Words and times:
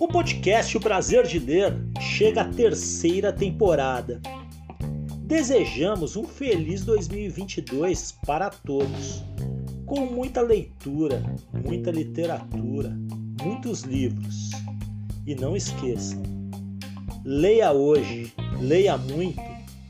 O 0.00 0.06
podcast 0.06 0.76
O 0.76 0.80
Prazer 0.80 1.26
de 1.26 1.40
Ler 1.40 1.76
chega 2.00 2.42
à 2.42 2.44
terceira 2.44 3.32
temporada. 3.32 4.20
Desejamos 5.24 6.14
um 6.14 6.22
feliz 6.22 6.84
2022 6.84 8.12
para 8.24 8.48
todos, 8.48 9.24
com 9.84 10.06
muita 10.06 10.40
leitura, 10.40 11.20
muita 11.64 11.90
literatura, 11.90 12.96
muitos 13.42 13.82
livros. 13.82 14.50
E 15.26 15.34
não 15.34 15.56
esqueçam, 15.56 16.22
leia 17.24 17.72
hoje, 17.72 18.32
leia 18.60 18.96
muito, 18.96 19.42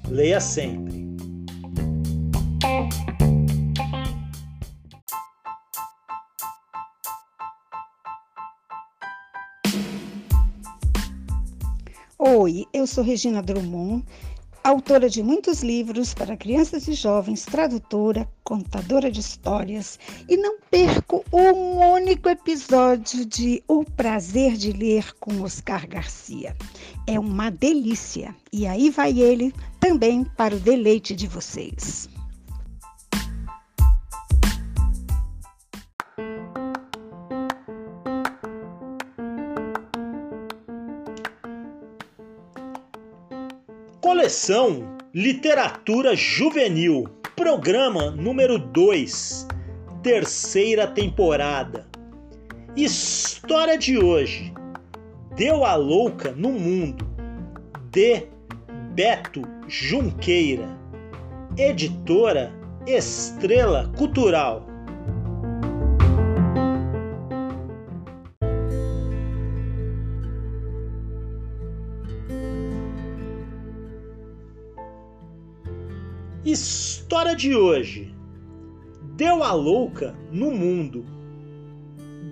leia 0.08 0.40
sempre. 0.40 1.07
Eu 12.72 12.86
sou 12.86 13.02
Regina 13.02 13.42
Drummond, 13.42 14.04
autora 14.62 15.08
de 15.08 15.22
muitos 15.22 15.62
livros 15.62 16.12
para 16.12 16.36
crianças 16.36 16.86
e 16.88 16.92
jovens, 16.92 17.44
tradutora, 17.44 18.28
contadora 18.44 19.10
de 19.10 19.20
histórias, 19.20 19.98
e 20.28 20.36
não 20.36 20.58
perco 20.70 21.24
um 21.32 21.78
único 21.94 22.28
episódio 22.28 23.24
de 23.24 23.62
O 23.66 23.84
Prazer 23.84 24.54
de 24.56 24.72
Ler 24.72 25.14
com 25.18 25.42
Oscar 25.42 25.88
Garcia. 25.88 26.56
É 27.06 27.18
uma 27.18 27.50
delícia, 27.50 28.34
e 28.52 28.66
aí 28.66 28.90
vai 28.90 29.18
ele 29.18 29.54
também 29.80 30.24
para 30.24 30.54
o 30.54 30.60
deleite 30.60 31.14
de 31.14 31.26
vocês. 31.26 32.08
Coleção 44.18 44.96
Literatura 45.14 46.16
Juvenil, 46.16 47.04
programa 47.36 48.10
número 48.10 48.58
2, 48.58 49.46
terceira 50.02 50.88
temporada. 50.88 51.86
História 52.74 53.78
de 53.78 53.96
hoje: 53.96 54.52
Deu 55.36 55.64
a 55.64 55.76
louca 55.76 56.32
no 56.32 56.50
mundo, 56.50 57.08
de 57.92 58.26
Beto 58.92 59.42
Junqueira, 59.68 60.68
editora 61.56 62.52
Estrela 62.88 63.88
Cultural. 63.96 64.67
História 76.50 77.36
de 77.36 77.54
hoje: 77.54 78.10
Deu 79.18 79.44
a 79.44 79.52
louca 79.52 80.14
no 80.32 80.50
mundo. 80.50 81.04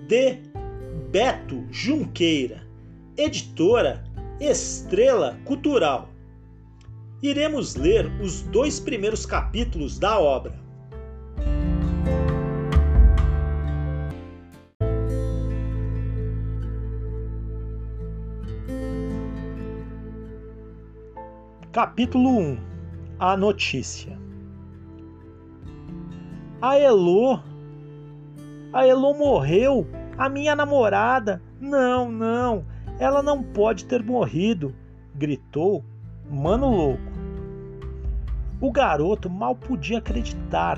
De 0.07 0.39
Beto 1.11 1.63
Junqueira, 1.69 2.67
editora 3.15 4.03
Estrela 4.39 5.39
Cultural. 5.45 6.09
Iremos 7.21 7.75
ler 7.75 8.07
os 8.19 8.41
dois 8.41 8.79
primeiros 8.79 9.23
capítulos 9.23 9.99
da 9.99 10.17
obra. 10.17 10.59
Capítulo 21.71 22.29
1 22.29 22.76
A 23.19 23.35
notícia. 23.35 24.15
A 26.61 26.77
Elo. 26.77 27.41
A 28.71 28.85
Elo 28.85 29.15
morreu. 29.15 29.87
A 30.15 30.29
minha 30.29 30.55
namorada. 30.55 31.41
Não, 31.59 32.11
não. 32.11 32.63
Ela 32.99 33.23
não 33.23 33.41
pode 33.41 33.85
ter 33.85 34.03
morrido. 34.03 34.75
Gritou 35.15 35.83
Mano 36.29 36.69
Louco. 36.69 37.01
O 38.61 38.71
garoto 38.71 39.31
mal 39.31 39.55
podia 39.55 39.97
acreditar. 39.97 40.77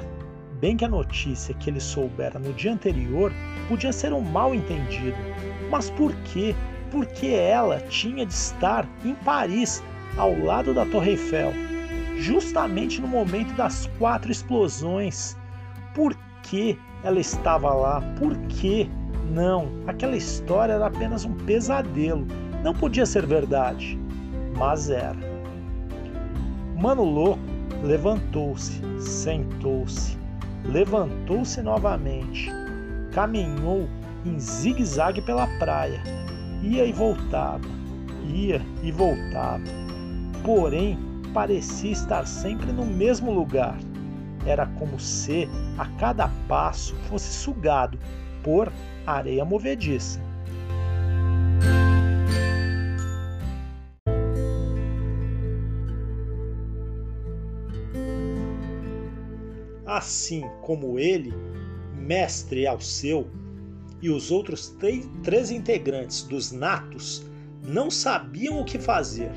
Bem 0.61 0.77
que 0.77 0.85
a 0.85 0.89
notícia 0.89 1.53
que 1.55 1.69
ele 1.69 1.81
soubera 1.81 2.39
no 2.39 2.53
dia 2.53 2.71
anterior 2.71 3.33
podia 3.67 3.91
ser 3.91 4.13
um 4.13 4.21
mal 4.21 4.55
entendido. 4.55 5.17
Mas 5.69 5.89
por 5.89 6.13
quê? 6.23 6.55
Porque 6.89 7.27
ela 7.27 7.79
tinha 7.81 8.25
de 8.25 8.33
estar 8.33 8.87
em 9.03 9.13
Paris, 9.15 9.83
ao 10.17 10.37
lado 10.37 10.73
da 10.73 10.85
Torre 10.85 11.11
Eiffel, 11.11 11.53
justamente 12.19 13.01
no 13.01 13.07
momento 13.07 13.53
das 13.55 13.89
quatro 13.97 14.31
explosões. 14.31 15.35
Por 15.93 16.15
que 16.43 16.77
ela 17.03 17.19
estava 17.19 17.73
lá? 17.73 18.01
Por 18.19 18.35
que? 18.47 18.89
Não, 19.31 19.69
aquela 19.87 20.17
história 20.17 20.73
era 20.73 20.87
apenas 20.87 21.25
um 21.25 21.33
pesadelo. 21.33 22.27
Não 22.63 22.73
podia 22.73 23.05
ser 23.05 23.25
verdade, 23.25 23.97
mas 24.57 24.89
era. 24.89 25.17
Mano 26.75 27.03
louco 27.03 27.39
levantou-se, 27.83 28.81
sentou-se, 28.99 30.17
levantou-se 30.65 31.61
novamente, 31.61 32.49
caminhou 33.13 33.87
em 34.25 34.37
zigue-zague 34.39 35.21
pela 35.21 35.47
praia, 35.59 36.01
ia 36.61 36.85
e 36.85 36.91
voltava, 36.91 37.63
ia 38.27 38.61
e 38.83 38.91
voltava. 38.91 39.63
Porém, 40.43 40.97
parecia 41.33 41.91
estar 41.91 42.25
sempre 42.25 42.71
no 42.71 42.85
mesmo 42.85 43.31
lugar. 43.31 43.77
Era 44.45 44.65
como 44.65 44.99
se 44.99 45.47
a 45.77 45.85
cada 45.97 46.29
passo 46.47 46.95
fosse 47.09 47.33
sugado 47.33 47.99
por 48.43 48.71
areia 49.05 49.43
movediça. 49.43 50.21
Assim 59.85 60.43
como 60.61 60.97
ele, 60.97 61.33
mestre 61.95 62.65
Alceu 62.65 63.27
e 64.01 64.09
os 64.09 64.31
outros 64.31 64.73
três 65.23 65.51
integrantes 65.51 66.23
dos 66.23 66.51
Natos 66.51 67.25
não 67.63 67.91
sabiam 67.91 68.61
o 68.61 68.65
que 68.65 68.79
fazer. 68.79 69.31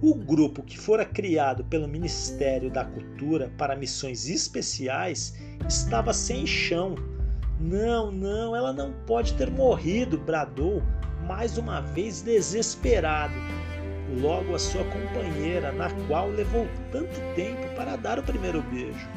O 0.00 0.14
grupo 0.14 0.62
que 0.62 0.78
fora 0.78 1.04
criado 1.04 1.64
pelo 1.64 1.88
Ministério 1.88 2.70
da 2.70 2.84
Cultura 2.84 3.50
para 3.58 3.74
missões 3.74 4.28
especiais 4.28 5.34
estava 5.68 6.12
sem 6.12 6.46
chão. 6.46 6.94
Não, 7.58 8.12
não, 8.12 8.54
ela 8.54 8.72
não 8.72 8.92
pode 9.06 9.34
ter 9.34 9.50
morrido, 9.50 10.16
bradou 10.16 10.80
mais 11.26 11.58
uma 11.58 11.80
vez 11.80 12.22
desesperado. 12.22 13.34
logo 14.20 14.54
a 14.54 14.58
sua 14.58 14.84
companheira, 14.84 15.72
na 15.72 15.90
qual 16.06 16.30
levou 16.30 16.68
tanto 16.92 17.20
tempo 17.34 17.66
para 17.74 17.96
dar 17.96 18.20
o 18.20 18.22
primeiro 18.22 18.62
beijo. 18.62 19.08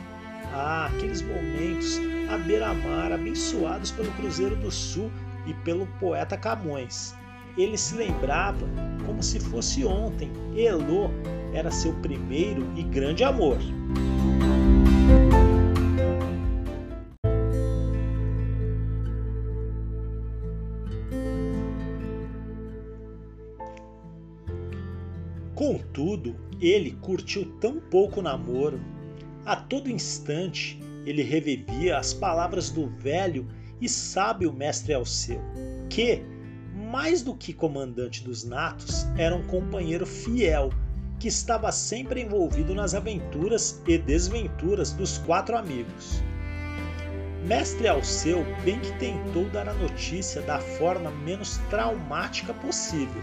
Ah, 0.51 0.87
aqueles 0.87 1.21
momentos 1.21 1.99
à 2.27 2.37
beira-mar, 2.39 3.11
abençoados 3.11 3.91
pelo 3.91 4.11
Cruzeiro 4.13 4.55
do 4.55 4.71
Sul 4.71 5.11
e 5.45 5.53
pelo 5.63 5.85
poeta 5.99 6.35
Camões. 6.35 7.15
Ele 7.57 7.77
se 7.77 7.95
lembrava 7.95 8.67
como 9.05 9.21
se 9.21 9.39
fosse 9.39 9.85
ontem. 9.85 10.31
Elô 10.55 11.09
era 11.53 11.69
seu 11.71 11.93
primeiro 11.95 12.67
e 12.75 12.83
grande 12.83 13.23
amor. 13.23 13.57
Contudo, 25.53 26.35
ele 26.59 26.91
curtiu 27.01 27.45
tão 27.59 27.79
pouco 27.79 28.19
o 28.19 28.23
namoro. 28.23 28.79
A 29.45 29.55
todo 29.55 29.91
instante 29.91 30.79
ele 31.05 31.21
revivia 31.21 31.97
as 31.97 32.13
palavras 32.13 32.69
do 32.69 32.87
velho 32.87 33.47
e 33.79 33.89
sábio 33.89 34.53
mestre 34.53 34.93
Alceu, 34.93 35.41
que, 35.89 36.23
mais 36.91 37.21
do 37.21 37.33
que 37.33 37.53
comandante 37.53 38.23
dos 38.23 38.43
natos, 38.43 39.05
era 39.17 39.33
um 39.33 39.43
companheiro 39.47 40.05
fiel 40.05 40.69
que 41.19 41.29
estava 41.29 41.71
sempre 41.71 42.21
envolvido 42.21 42.75
nas 42.75 42.93
aventuras 42.93 43.81
e 43.87 43.97
desventuras 43.97 44.91
dos 44.91 45.17
quatro 45.19 45.57
amigos. 45.57 46.21
Mestre 47.47 47.87
Alceu 47.87 48.43
bem 48.63 48.79
que 48.79 48.91
tentou 48.99 49.45
dar 49.49 49.69
a 49.69 49.73
notícia 49.73 50.41
da 50.41 50.59
forma 50.59 51.09
menos 51.09 51.57
traumática 51.69 52.53
possível. 52.53 53.21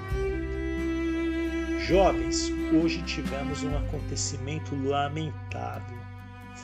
Jovens, 1.87 2.51
hoje 2.73 3.03
tivemos 3.03 3.63
um 3.63 3.77
acontecimento 3.77 4.75
lamentável 4.75 5.99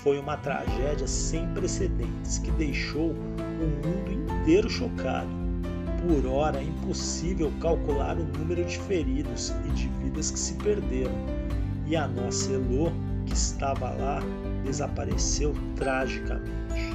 foi 0.02 0.18
uma 0.18 0.36
tragédia 0.36 1.06
sem 1.06 1.46
precedentes 1.54 2.38
que 2.38 2.50
deixou 2.52 3.12
o 3.12 3.14
mundo 3.14 4.12
inteiro 4.12 4.68
chocado. 4.68 5.43
Por 6.06 6.26
hora, 6.26 6.58
é 6.58 6.62
impossível 6.64 7.50
calcular 7.62 8.18
o 8.18 8.24
número 8.38 8.62
de 8.62 8.78
feridos 8.78 9.54
e 9.64 9.70
de 9.70 9.88
vidas 10.02 10.30
que 10.30 10.38
se 10.38 10.52
perderam. 10.56 11.14
E 11.86 11.96
a 11.96 12.06
nossa 12.06 12.52
Elô, 12.52 12.92
que 13.24 13.32
estava 13.32 13.88
lá, 13.88 14.20
desapareceu 14.64 15.54
tragicamente. 15.76 16.92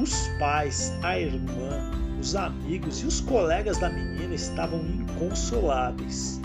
Os 0.00 0.26
pais, 0.38 0.90
a 1.02 1.18
irmã, 1.18 1.90
os 2.18 2.34
amigos 2.34 3.02
e 3.02 3.06
os 3.06 3.20
colegas 3.20 3.76
da 3.76 3.90
menina 3.90 4.34
estavam 4.34 4.80
inconsoláveis. 4.80 6.40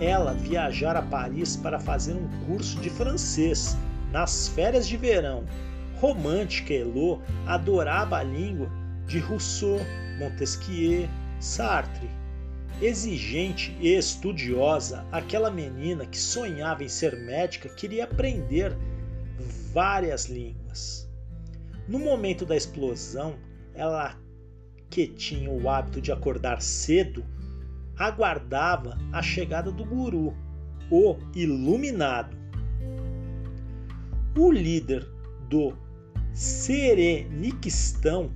Ela 0.00 0.32
viajara 0.32 1.00
a 1.00 1.02
Paris 1.02 1.56
para 1.56 1.78
fazer 1.78 2.14
um 2.14 2.28
curso 2.46 2.80
de 2.80 2.88
francês 2.88 3.76
nas 4.10 4.48
férias 4.48 4.88
de 4.88 4.96
verão, 4.96 5.44
romântica 6.00 6.72
Elô 6.72 7.18
adorava 7.46 8.16
a 8.16 8.22
língua 8.22 8.70
de 9.06 9.18
Rousseau, 9.18 9.80
Montesquieu, 10.18 11.08
Sartre. 11.40 12.08
Exigente 12.80 13.74
e 13.80 13.94
estudiosa, 13.94 15.06
aquela 15.10 15.50
menina 15.50 16.04
que 16.04 16.18
sonhava 16.18 16.84
em 16.84 16.88
ser 16.88 17.16
médica 17.16 17.70
queria 17.70 18.04
aprender 18.04 18.76
várias 19.72 20.26
línguas. 20.26 21.08
No 21.88 21.98
momento 21.98 22.44
da 22.44 22.54
explosão, 22.54 23.36
ela, 23.72 24.14
que 24.90 25.06
tinha 25.06 25.50
o 25.50 25.70
hábito 25.70 26.02
de 26.02 26.12
acordar 26.12 26.60
cedo, 26.60 27.24
aguardava 27.96 28.98
a 29.10 29.22
chegada 29.22 29.72
do 29.72 29.84
guru, 29.84 30.36
o 30.90 31.16
iluminado 31.34 32.36
o 34.38 34.52
líder 34.52 35.08
do 35.48 35.72
Sereniquistão 36.32 38.30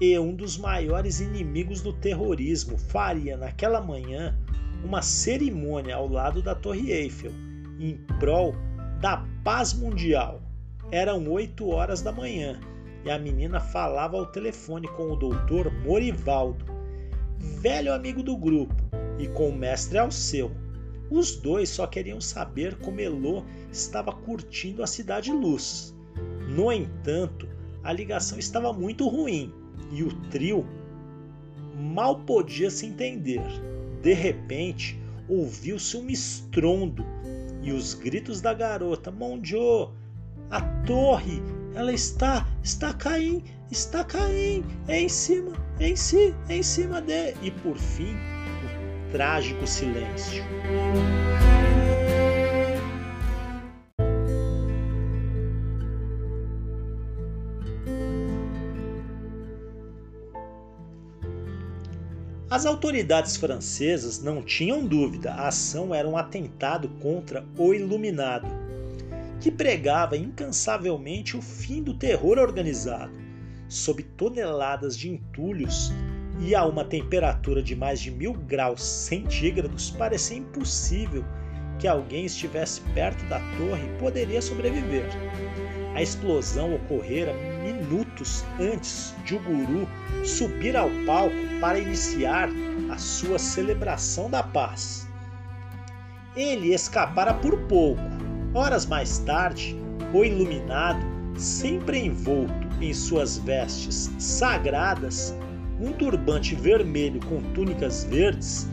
e 0.00 0.16
um 0.18 0.34
dos 0.34 0.56
maiores 0.56 1.20
inimigos 1.20 1.80
do 1.80 1.92
terrorismo 1.92 2.78
faria 2.78 3.36
naquela 3.36 3.80
manhã 3.80 4.38
uma 4.84 5.02
cerimônia 5.02 5.96
ao 5.96 6.08
lado 6.08 6.40
da 6.40 6.54
Torre 6.54 6.92
Eiffel 6.92 7.32
em 7.80 7.96
prol 8.20 8.54
da 9.00 9.24
paz 9.42 9.74
mundial. 9.74 10.40
Eram 10.92 11.28
8 11.28 11.68
horas 11.68 12.00
da 12.00 12.12
manhã 12.12 12.60
e 13.04 13.10
a 13.10 13.18
menina 13.18 13.58
falava 13.58 14.16
ao 14.16 14.26
telefone 14.26 14.86
com 14.88 15.10
o 15.10 15.16
doutor 15.16 15.72
Morivaldo, 15.82 16.64
velho 17.60 17.92
amigo 17.92 18.22
do 18.22 18.36
grupo, 18.36 18.74
e 19.18 19.26
com 19.28 19.48
o 19.48 19.56
mestre 19.56 19.98
Alceu. 19.98 20.52
Os 21.10 21.36
dois 21.36 21.70
só 21.70 21.86
queriam 21.86 22.20
saber 22.20 22.76
como 22.76 23.00
Elô 23.00 23.42
estava 23.72 24.12
curtindo 24.12 24.82
a 24.82 24.86
cidade 24.86 25.32
luz. 25.32 25.94
No 26.48 26.72
entanto, 26.72 27.48
a 27.82 27.92
ligação 27.92 28.38
estava 28.38 28.72
muito 28.72 29.08
ruim 29.08 29.52
e 29.90 30.02
o 30.02 30.12
trio 30.30 30.66
mal 31.78 32.20
podia 32.20 32.70
se 32.70 32.86
entender. 32.86 33.42
De 34.02 34.12
repente, 34.12 34.98
ouviu-se 35.28 35.96
um 35.96 36.08
estrondo 36.08 37.04
e 37.62 37.72
os 37.72 37.94
gritos 37.94 38.40
da 38.40 38.54
garota: 38.54 39.10
Mondio, 39.10 39.90
a 40.50 40.60
torre, 40.86 41.42
ela 41.74 41.92
está, 41.92 42.46
está 42.62 42.92
caindo, 42.92 43.44
está 43.70 44.04
caindo, 44.04 44.66
é 44.86 45.00
em 45.00 45.08
cima, 45.08 45.52
é 45.78 45.88
em 45.88 45.96
si, 45.96 46.34
é 46.48 46.56
em 46.56 46.62
cima 46.62 47.00
de. 47.00 47.34
E 47.42 47.50
por 47.50 47.76
fim, 47.76 48.14
o 49.08 49.12
trágico 49.12 49.66
silêncio. 49.66 50.42
As 62.50 62.64
autoridades 62.64 63.36
francesas 63.36 64.22
não 64.22 64.42
tinham 64.42 64.86
dúvida, 64.86 65.32
a 65.32 65.48
ação 65.48 65.94
era 65.94 66.08
um 66.08 66.16
atentado 66.16 66.88
contra 67.00 67.44
o 67.58 67.74
Iluminado, 67.74 68.46
que 69.38 69.50
pregava 69.50 70.16
incansavelmente 70.16 71.36
o 71.36 71.42
fim 71.42 71.82
do 71.82 71.92
terror 71.92 72.38
organizado. 72.38 73.12
Sob 73.68 74.02
toneladas 74.02 74.96
de 74.96 75.10
entulhos 75.10 75.92
e 76.40 76.54
a 76.54 76.64
uma 76.64 76.86
temperatura 76.86 77.62
de 77.62 77.76
mais 77.76 78.00
de 78.00 78.10
mil 78.10 78.32
graus 78.32 78.82
centígrados, 78.82 79.90
parecia 79.90 80.38
impossível 80.38 81.22
que 81.78 81.86
alguém 81.86 82.24
estivesse 82.24 82.80
perto 82.94 83.22
da 83.26 83.40
torre 83.58 83.84
e 83.84 83.98
poderia 83.98 84.40
sobreviver. 84.40 85.04
A 85.94 86.00
explosão 86.00 86.74
ocorrera 86.74 87.34
minutos 87.62 88.42
antes 88.58 89.14
de 89.26 89.34
o 89.34 89.38
guru 89.40 89.86
subir 90.24 90.74
ao 90.74 90.88
palco 91.04 91.47
para 91.60 91.78
iniciar 91.78 92.48
a 92.90 92.98
sua 92.98 93.38
celebração 93.38 94.30
da 94.30 94.42
paz. 94.42 95.08
Ele 96.36 96.72
escapara 96.72 97.34
por 97.34 97.58
pouco. 97.62 98.00
Horas 98.54 98.86
mais 98.86 99.18
tarde, 99.18 99.76
o 100.12 100.24
iluminado, 100.24 101.04
sempre 101.36 101.98
envolto 101.98 102.68
em 102.80 102.94
suas 102.94 103.38
vestes 103.38 104.10
sagradas, 104.18 105.34
um 105.80 105.92
turbante 105.92 106.54
vermelho 106.54 107.20
com 107.26 107.40
túnicas 107.52 108.04
verdes, 108.04 108.68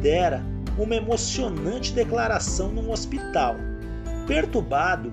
dera 0.00 0.42
uma 0.78 0.96
emocionante 0.96 1.92
declaração 1.92 2.72
num 2.72 2.90
hospital. 2.90 3.56
Perturbado, 4.26 5.12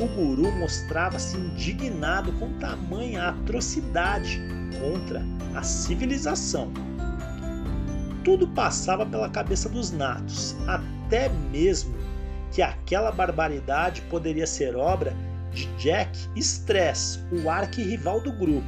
o 0.00 0.06
guru 0.06 0.50
mostrava-se 0.52 1.36
indignado 1.36 2.32
com 2.32 2.52
tamanha 2.58 3.30
atrocidade 3.30 4.40
contra 4.80 5.24
a 5.54 5.62
civilização. 5.62 6.72
Tudo 8.24 8.48
passava 8.48 9.06
pela 9.06 9.28
cabeça 9.28 9.68
dos 9.68 9.90
natos, 9.90 10.56
até 10.66 11.28
mesmo 11.50 11.96
que 12.52 12.62
aquela 12.62 13.10
barbaridade 13.10 14.02
poderia 14.02 14.46
ser 14.46 14.76
obra 14.76 15.14
de 15.52 15.66
Jack 15.76 16.18
Stress, 16.36 17.20
o 17.32 17.48
arquirrival 17.48 18.20
do 18.20 18.32
grupo. 18.32 18.66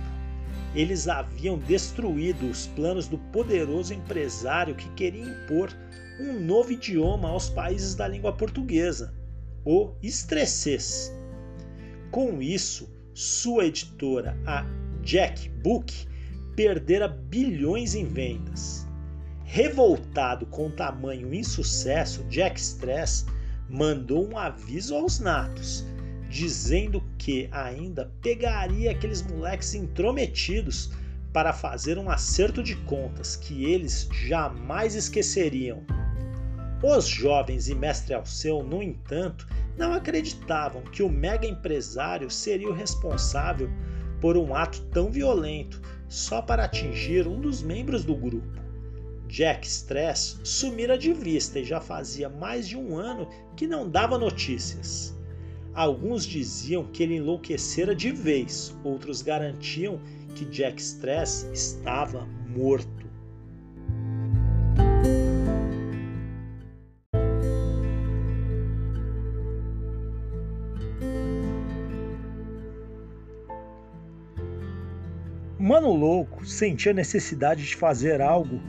Eles 0.75 1.09
haviam 1.09 1.59
destruído 1.59 2.49
os 2.49 2.69
planos 2.69 3.09
do 3.09 3.19
poderoso 3.19 3.93
empresário 3.93 4.75
que 4.75 4.89
queria 4.91 5.25
impor 5.25 5.71
um 6.21 6.39
novo 6.39 6.73
idioma 6.73 7.29
aos 7.29 7.49
países 7.49 7.95
da 7.95 8.07
língua 8.07 8.33
portuguesa, 8.33 9.15
o 9.65 9.93
estressês. 10.03 11.13
Com 12.11 12.41
isso, 12.41 12.89
sua 13.15 13.67
editora, 13.67 14.37
a 14.47 14.65
Jack 15.03 15.49
Book, 15.49 16.07
perdera 16.61 17.09
bilhões 17.09 17.95
em 17.95 18.05
vendas. 18.05 18.87
Revoltado 19.45 20.45
com 20.45 20.67
o 20.67 20.71
tamanho 20.71 21.33
insucesso, 21.33 22.23
Jack 22.25 22.61
Stress 22.61 23.25
mandou 23.67 24.29
um 24.29 24.37
aviso 24.37 24.95
aos 24.95 25.19
natos, 25.19 25.87
dizendo 26.29 27.03
que 27.17 27.49
ainda 27.51 28.13
pegaria 28.21 28.91
aqueles 28.91 29.23
moleques 29.23 29.73
intrometidos 29.73 30.93
para 31.33 31.55
fazer 31.55 31.97
um 31.97 32.11
acerto 32.11 32.63
de 32.63 32.77
contas 32.77 33.37
que 33.37 33.65
eles 33.65 34.07
jamais 34.13 34.95
esqueceriam. 34.95 35.83
Os 36.83 37.07
jovens 37.07 37.71
e 37.71 37.75
mestre 37.75 38.13
Alceu, 38.13 38.63
no 38.63 38.83
entanto, 38.83 39.49
não 39.79 39.95
acreditavam 39.95 40.83
que 40.83 41.03
o 41.03 41.09
mega 41.09 41.47
empresário 41.47 42.31
seria 42.31 42.69
o 42.69 42.75
responsável 42.75 43.71
por 44.21 44.37
um 44.37 44.55
ato 44.55 44.83
tão 44.91 45.11
violento 45.11 45.81
só 46.11 46.43
para 46.43 46.65
atingir 46.65 47.27
um 47.29 47.41
dos 47.41 47.63
membros 47.63 48.05
do 48.05 48.17
grupo. 48.17 48.61
Jack 49.29 49.65
Stress 49.65 50.41
sumira 50.43 50.99
de 50.99 51.13
vista 51.13 51.61
e 51.61 51.65
já 51.65 51.81
fazia 51.81 52.29
mais 52.29 52.67
de 52.67 52.77
um 52.77 52.99
ano 52.99 53.29
que 53.57 53.65
não 53.65 53.89
dava 53.89 54.19
notícias. 54.19 55.17
Alguns 55.73 56.27
diziam 56.27 56.85
que 56.85 57.05
ele 57.05 57.15
enlouquecera 57.15 57.95
de 57.95 58.11
vez, 58.11 58.77
outros 58.83 59.23
garantiam 59.23 60.01
que 60.35 60.45
Jack 60.47 60.83
Stress 60.83 61.49
estava 61.53 62.27
morto. 62.49 63.09
Mano 75.71 75.93
Louco 75.93 76.45
sentia 76.45 76.93
necessidade 76.93 77.65
de 77.65 77.77
fazer 77.77 78.21
algo, 78.21 78.61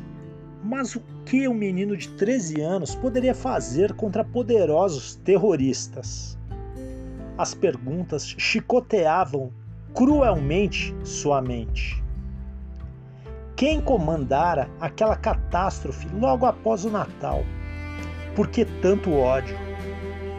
mas 0.63 0.96
o 0.96 1.01
que 1.25 1.48
um 1.48 1.53
menino 1.55 1.98
de 1.98 2.08
13 2.10 2.62
anos 2.62 2.93
poderia 2.93 3.34
fazer 3.34 3.93
contra 3.93 4.24
poderosos 4.24 5.15
terroristas? 5.15 6.38
As 7.39 7.55
perguntas 7.55 8.36
chicoteavam 8.38 9.51
cruelmente 9.96 10.96
sua 11.03 11.41
mente. 11.41 12.03
Quem 13.55 13.81
comandara 13.81 14.70
aquela 14.79 15.15
catástrofe 15.15 16.08
logo 16.13 16.46
após 16.46 16.86
o 16.86 16.91
Natal? 16.91 17.43
Por 18.36 18.48
que 18.48 18.63
tanto 18.63 19.12
ódio? 19.12 19.58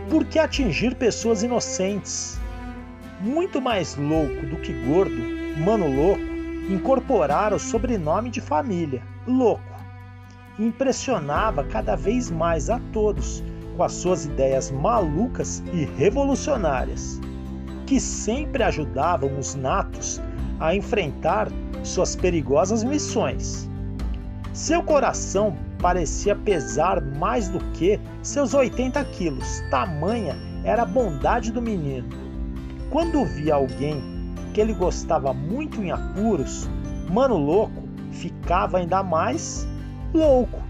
Por 0.09 0.25
que 0.26 0.38
atingir 0.38 0.95
pessoas 0.95 1.42
inocentes? 1.42 2.38
Muito 3.21 3.61
mais 3.61 3.97
louco 3.97 4.47
do 4.47 4.59
que 4.59 4.73
gordo, 4.85 5.21
mano 5.59 5.92
louco, 5.92 6.31
incorporar 6.69 7.52
o 7.52 7.59
sobrenome 7.59 8.31
de 8.31 8.40
família, 8.40 9.02
Louco. 9.26 9.62
Impressionava 10.59 11.64
cada 11.64 11.97
vez 11.97 12.31
mais 12.31 12.69
a 12.69 12.78
todos 12.92 13.42
com 13.76 13.83
as 13.83 13.92
suas 13.92 14.26
ideias 14.26 14.71
malucas 14.71 15.62
e 15.73 15.85
revolucionárias, 15.85 17.21
que 17.87 17.99
sempre 17.99 18.62
ajudavam 18.62 19.38
os 19.38 19.54
natos 19.54 20.21
a 20.61 20.75
enfrentar 20.75 21.49
suas 21.83 22.14
perigosas 22.14 22.85
missões. 22.85 23.69
Seu 24.52 24.83
coração 24.83 25.57
parecia 25.81 26.37
pesar 26.37 27.00
mais 27.16 27.49
do 27.49 27.59
que 27.73 27.99
seus 28.23 28.54
80 28.54 29.02
quilos, 29.07 29.62
tamanha 29.71 30.37
era 30.64 30.83
a 30.83 30.87
bondade 30.87 31.50
do 31.50 31.62
menino. 31.62 32.09
Quando 32.90 33.25
via 33.25 33.54
alguém 33.54 34.12
que 34.52 34.61
ele 34.61 34.73
gostava 34.73 35.32
muito 35.32 35.82
em 35.82 35.90
apuros, 35.90 36.68
Mano 37.11 37.37
Louco 37.37 37.88
ficava 38.12 38.78
ainda 38.78 39.02
mais 39.02 39.66
louco. 40.12 40.62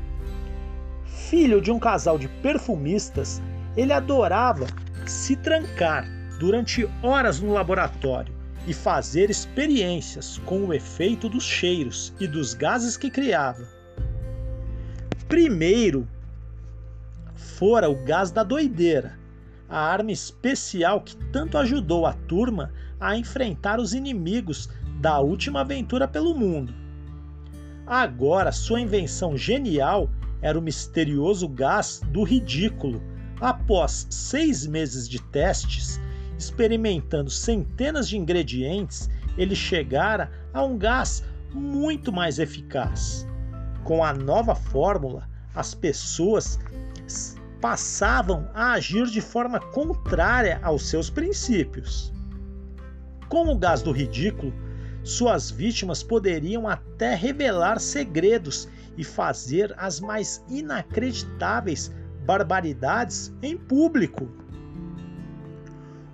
Filho 1.05 1.61
de 1.61 1.71
um 1.71 1.79
casal 1.79 2.19
de 2.19 2.29
perfumistas, 2.29 3.43
ele 3.77 3.93
adorava 3.93 4.67
se 5.07 5.37
trancar 5.37 6.07
durante 6.39 6.89
horas 7.03 7.41
no 7.41 7.53
laboratório 7.53 8.35
e 8.67 8.73
fazer 8.73 9.31
experiências 9.31 10.39
com 10.39 10.67
o 10.67 10.75
efeito 10.75 11.29
dos 11.29 11.45
cheiros 11.45 12.13
e 12.21 12.27
dos 12.27 12.55
gases 12.55 12.97
que 12.97 13.11
criava. 13.11 13.67
Primeiro 15.29 16.07
fora 17.35 17.89
o 17.89 17.95
gás 18.05 18.31
da 18.31 18.43
doideira, 18.43 19.19
a 19.69 19.79
arma 19.79 20.13
especial 20.13 21.01
que 21.01 21.17
tanto 21.33 21.59
ajudou 21.59 22.07
a 22.07 22.13
turma 22.13 22.73
a 23.03 23.17
enfrentar 23.17 23.81
os 23.81 23.93
inimigos 23.93 24.69
da 25.01 25.19
última 25.19 25.63
aventura 25.63 26.07
pelo 26.07 26.35
mundo. 26.35 26.73
Agora, 27.85 28.53
sua 28.53 28.81
invenção 28.81 29.37
genial 29.37 30.09
era 30.41 30.57
o 30.57 30.63
misterioso 30.63 31.49
gás 31.49 32.01
do 32.13 32.23
ridículo. 32.23 33.03
Após 33.41 34.07
seis 34.09 34.65
meses 34.65 35.09
de 35.09 35.21
testes, 35.21 36.01
experimentando 36.39 37.29
centenas 37.29 38.09
de 38.09 38.17
ingredientes, 38.17 39.11
ele 39.37 39.57
chegara 39.57 40.31
a 40.55 40.63
um 40.63 40.79
gás 40.79 41.25
muito 41.53 42.13
mais 42.13 42.39
eficaz. 42.39 43.27
Com 43.83 44.05
a 44.05 44.13
nova 44.13 44.55
fórmula, 44.55 45.29
as 45.55 45.75
pessoas 45.75 46.59
passavam 47.61 48.49
a 48.55 48.73
agir 48.73 49.07
de 49.07 49.21
forma 49.21 49.59
contrária 49.59 50.61
aos 50.63 50.89
seus 50.89 51.11
princípios. 51.11 52.13
Com 53.33 53.49
o 53.49 53.57
gás 53.57 53.81
do 53.81 53.93
ridículo, 53.93 54.53
suas 55.03 55.51
vítimas 55.51 56.03
poderiam 56.03 56.69
até 56.69 57.15
revelar 57.15 57.81
segredos 57.81 58.69
e 58.95 59.03
fazer 59.03 59.75
as 59.79 60.01
mais 60.01 60.45
inacreditáveis 60.51 61.91
barbaridades 62.27 63.33
em 63.43 63.57
público. 63.57 64.29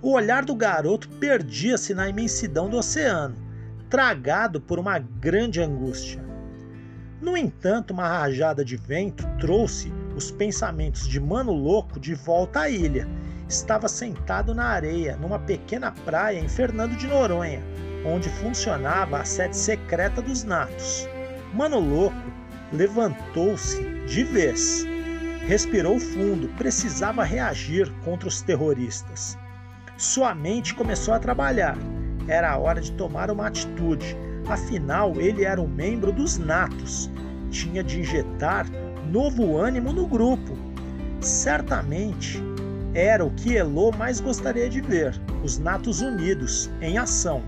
O 0.01 0.13
olhar 0.13 0.45
do 0.45 0.55
garoto 0.55 1.09
perdia-se 1.19 1.93
na 1.93 2.07
imensidão 2.07 2.69
do 2.69 2.77
oceano, 2.77 3.35
tragado 3.89 4.61
por 4.61 4.79
uma 4.79 4.97
grande 4.97 5.59
angústia. 5.59 6.23
No 7.19 7.35
entanto, 7.35 7.91
uma 7.91 8.07
rajada 8.07 8.63
de 8.63 8.77
vento 8.77 9.27
trouxe 9.41 9.91
os 10.15 10.31
pensamentos 10.31 11.05
de 11.05 11.19
Mano 11.19 11.51
Louco 11.51 11.99
de 11.99 12.15
volta 12.15 12.61
à 12.61 12.69
ilha 12.69 13.05
estava 13.49 13.87
sentado 13.87 14.53
na 14.53 14.65
areia, 14.65 15.17
numa 15.17 15.39
pequena 15.39 15.91
praia 15.91 16.39
em 16.39 16.47
Fernando 16.47 16.95
de 16.95 17.07
Noronha, 17.07 17.63
onde 18.05 18.29
funcionava 18.29 19.19
a 19.19 19.25
sede 19.25 19.57
secreta 19.57 20.21
dos 20.21 20.43
natos. 20.43 21.09
Mano 21.51 21.79
Louco 21.79 22.15
levantou-se 22.71 23.83
de 24.05 24.23
vez. 24.23 24.85
Respirou 25.47 25.99
fundo, 25.99 26.47
precisava 26.57 27.23
reagir 27.23 27.91
contra 28.05 28.27
os 28.27 28.41
terroristas. 28.41 29.35
Sua 29.97 30.35
mente 30.35 30.75
começou 30.75 31.15
a 31.15 31.19
trabalhar. 31.19 31.75
Era 32.27 32.51
a 32.51 32.57
hora 32.57 32.79
de 32.79 32.91
tomar 32.91 33.31
uma 33.31 33.47
atitude. 33.47 34.15
Afinal, 34.47 35.19
ele 35.19 35.43
era 35.43 35.59
um 35.59 35.67
membro 35.67 36.11
dos 36.11 36.37
natos. 36.37 37.09
Tinha 37.49 37.83
de 37.83 37.99
injetar 37.99 38.67
novo 39.11 39.57
ânimo 39.57 39.91
no 39.91 40.05
grupo. 40.05 40.55
Certamente 41.19 42.48
era 42.93 43.23
o 43.23 43.31
que 43.31 43.55
Elo 43.55 43.91
mais 43.97 44.19
gostaria 44.19 44.69
de 44.69 44.81
ver: 44.81 45.19
os 45.43 45.57
Natos 45.57 46.01
unidos, 46.01 46.69
em 46.81 46.97
ação. 46.97 47.43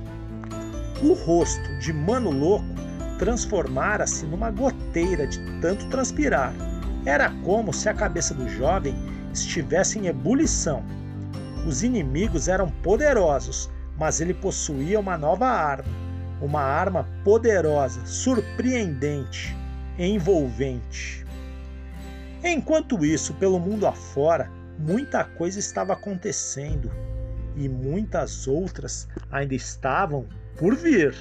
O 1.01 1.13
rosto 1.13 1.79
de 1.79 1.91
Mano 1.91 2.29
Louco 2.29 2.65
transformara-se 3.17 4.25
numa 4.25 4.51
goteira 4.51 5.25
de 5.27 5.39
tanto 5.59 5.87
transpirar. 5.89 6.53
Era 7.05 7.31
como 7.43 7.73
se 7.73 7.89
a 7.89 7.93
cabeça 7.93 8.33
do 8.33 8.47
jovem 8.47 8.95
estivesse 9.33 9.97
em 9.97 10.07
ebulição. 10.07 10.83
Os 11.65 11.83
inimigos 11.83 12.47
eram 12.47 12.69
poderosos, 12.83 13.69
mas 13.97 14.21
ele 14.21 14.33
possuía 14.33 14.99
uma 14.99 15.17
nova 15.17 15.47
arma. 15.47 15.89
Uma 16.39 16.61
arma 16.61 17.07
poderosa, 17.23 18.03
surpreendente, 18.05 19.55
envolvente. 19.97 21.25
Enquanto 22.43 23.05
isso, 23.05 23.35
pelo 23.35 23.59
mundo 23.59 23.85
afora, 23.85 24.49
muita 24.81 25.23
coisa 25.23 25.59
estava 25.59 25.93
acontecendo 25.93 26.91
e 27.55 27.69
muitas 27.69 28.47
outras 28.47 29.07
ainda 29.31 29.53
estavam 29.53 30.27
por 30.57 30.75
vir. 30.75 31.15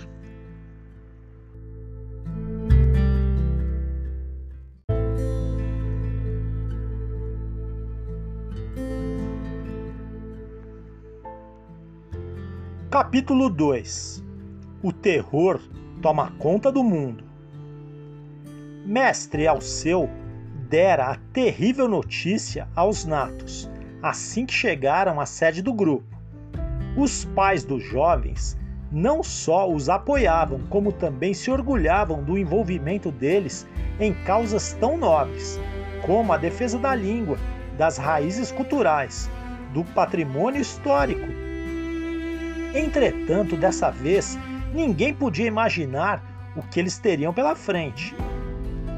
Capítulo 12.91 13.49
2 13.49 14.25
O 14.83 14.93
terror 14.93 15.61
toma 16.01 16.33
conta 16.33 16.73
do 16.73 16.83
mundo. 16.83 17.25
Mestre 18.85 19.47
Alceu 19.47 20.09
dera 20.71 21.11
a 21.11 21.17
terrível 21.33 21.87
notícia 21.89 22.67
aos 22.75 23.05
natos 23.05 23.71
assim 24.03 24.47
que 24.47 24.53
chegaram 24.53 25.21
à 25.21 25.27
sede 25.27 25.63
do 25.63 25.73
grupo. 25.73 26.17
Os 26.97 27.25
pais 27.25 27.65
dos 27.65 27.83
jovens 27.85 28.57
não 28.91 29.23
só 29.23 29.71
os 29.71 29.89
apoiavam, 29.89 30.61
como 30.69 30.91
também 30.91 31.33
se 31.33 31.51
orgulhavam 31.51 32.23
do 32.25 32.37
envolvimento 32.37 33.13
deles 33.13 33.67
em 34.01 34.13
causas 34.25 34.73
tão 34.81 34.97
nobres, 34.97 35.61
como 36.03 36.33
a 36.33 36.37
defesa 36.37 36.79
da 36.79 36.95
língua, 36.95 37.39
das 37.79 37.99
raízes 37.99 38.51
culturais, 38.51 39.31
do 39.73 39.85
patrimônio 39.85 40.61
histórico. 40.61 41.29
Entretanto, 42.75 43.57
dessa 43.57 43.91
vez, 43.91 44.37
ninguém 44.75 45.15
podia 45.15 45.47
imaginar 45.47 46.25
o 46.57 46.63
que 46.63 46.81
eles 46.81 46.99
teriam 46.99 47.33
pela 47.33 47.55
frente. 47.55 48.15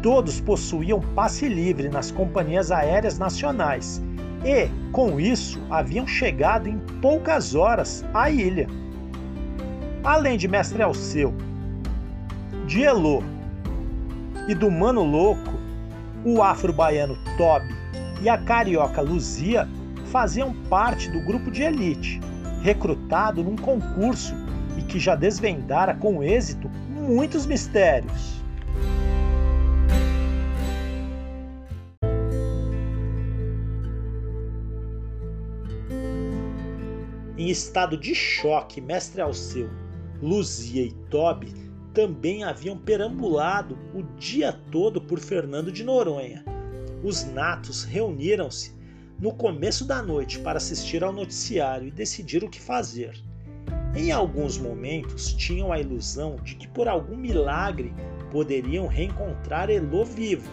Todos 0.02 0.40
possuíam 0.40 1.00
passe 1.14 1.48
livre 1.48 1.88
nas 1.88 2.10
companhias 2.10 2.72
aéreas 2.72 3.20
nacionais 3.20 4.02
e, 4.44 4.68
com 4.90 5.20
isso, 5.20 5.60
haviam 5.70 6.06
chegado 6.08 6.68
em 6.68 6.76
poucas 7.00 7.54
horas 7.54 8.04
à 8.12 8.28
ilha. 8.28 8.66
Além 10.02 10.36
de 10.36 10.48
Mestre 10.48 10.82
Alceu, 10.82 11.32
de 12.66 12.82
Elô 12.82 13.22
e 14.48 14.54
do 14.56 14.68
Mano 14.68 15.04
Louco, 15.04 15.52
o 16.24 16.42
afro-baiano 16.42 17.16
Toby 17.36 17.72
e 18.20 18.28
a 18.28 18.36
carioca 18.36 19.00
Luzia 19.00 19.68
faziam 20.06 20.52
parte 20.68 21.08
do 21.10 21.20
grupo 21.20 21.48
de 21.48 21.62
elite, 21.62 22.20
recrutado 22.60 23.44
num 23.44 23.56
concurso 23.56 24.34
e 24.76 24.82
que 24.82 24.98
já 24.98 25.14
desvendara 25.14 25.94
com 25.94 26.24
êxito 26.24 26.68
muitos 26.90 27.46
mistérios. 27.46 28.41
Em 37.42 37.50
estado 37.50 37.96
de 37.96 38.14
choque, 38.14 38.80
Mestre 38.80 39.20
Alceu, 39.20 39.68
Luzia 40.22 40.84
e 40.84 40.92
Toby 41.10 41.52
também 41.92 42.44
haviam 42.44 42.78
perambulado 42.78 43.76
o 43.92 44.04
dia 44.16 44.52
todo 44.70 45.00
por 45.00 45.18
Fernando 45.18 45.72
de 45.72 45.82
Noronha. 45.82 46.44
Os 47.02 47.24
natos 47.24 47.82
reuniram-se 47.82 48.72
no 49.18 49.34
começo 49.34 49.84
da 49.84 50.00
noite 50.00 50.38
para 50.38 50.58
assistir 50.58 51.02
ao 51.02 51.12
noticiário 51.12 51.88
e 51.88 51.90
decidir 51.90 52.44
o 52.44 52.48
que 52.48 52.60
fazer. 52.60 53.20
Em 53.96 54.12
alguns 54.12 54.56
momentos 54.56 55.34
tinham 55.34 55.72
a 55.72 55.80
ilusão 55.80 56.36
de 56.44 56.54
que 56.54 56.68
por 56.68 56.86
algum 56.86 57.16
milagre 57.16 57.92
poderiam 58.30 58.86
reencontrar 58.86 59.68
Elo 59.68 60.04
vivo, 60.04 60.48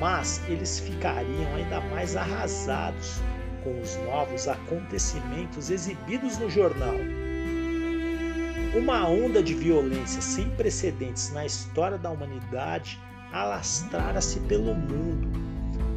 mas 0.00 0.40
eles 0.48 0.78
ficariam 0.78 1.54
ainda 1.54 1.82
mais 1.82 2.16
arrasados 2.16 3.20
com 3.62 3.80
os 3.80 3.96
novos 4.04 4.48
acontecimentos 4.48 5.70
exibidos 5.70 6.38
no 6.38 6.48
jornal. 6.48 6.94
Uma 8.74 9.08
onda 9.08 9.42
de 9.42 9.54
violência 9.54 10.20
sem 10.20 10.48
precedentes 10.50 11.32
na 11.32 11.46
história 11.46 11.96
da 11.96 12.10
humanidade 12.10 13.00
alastrara-se 13.32 14.40
pelo 14.40 14.74
mundo. 14.74 15.28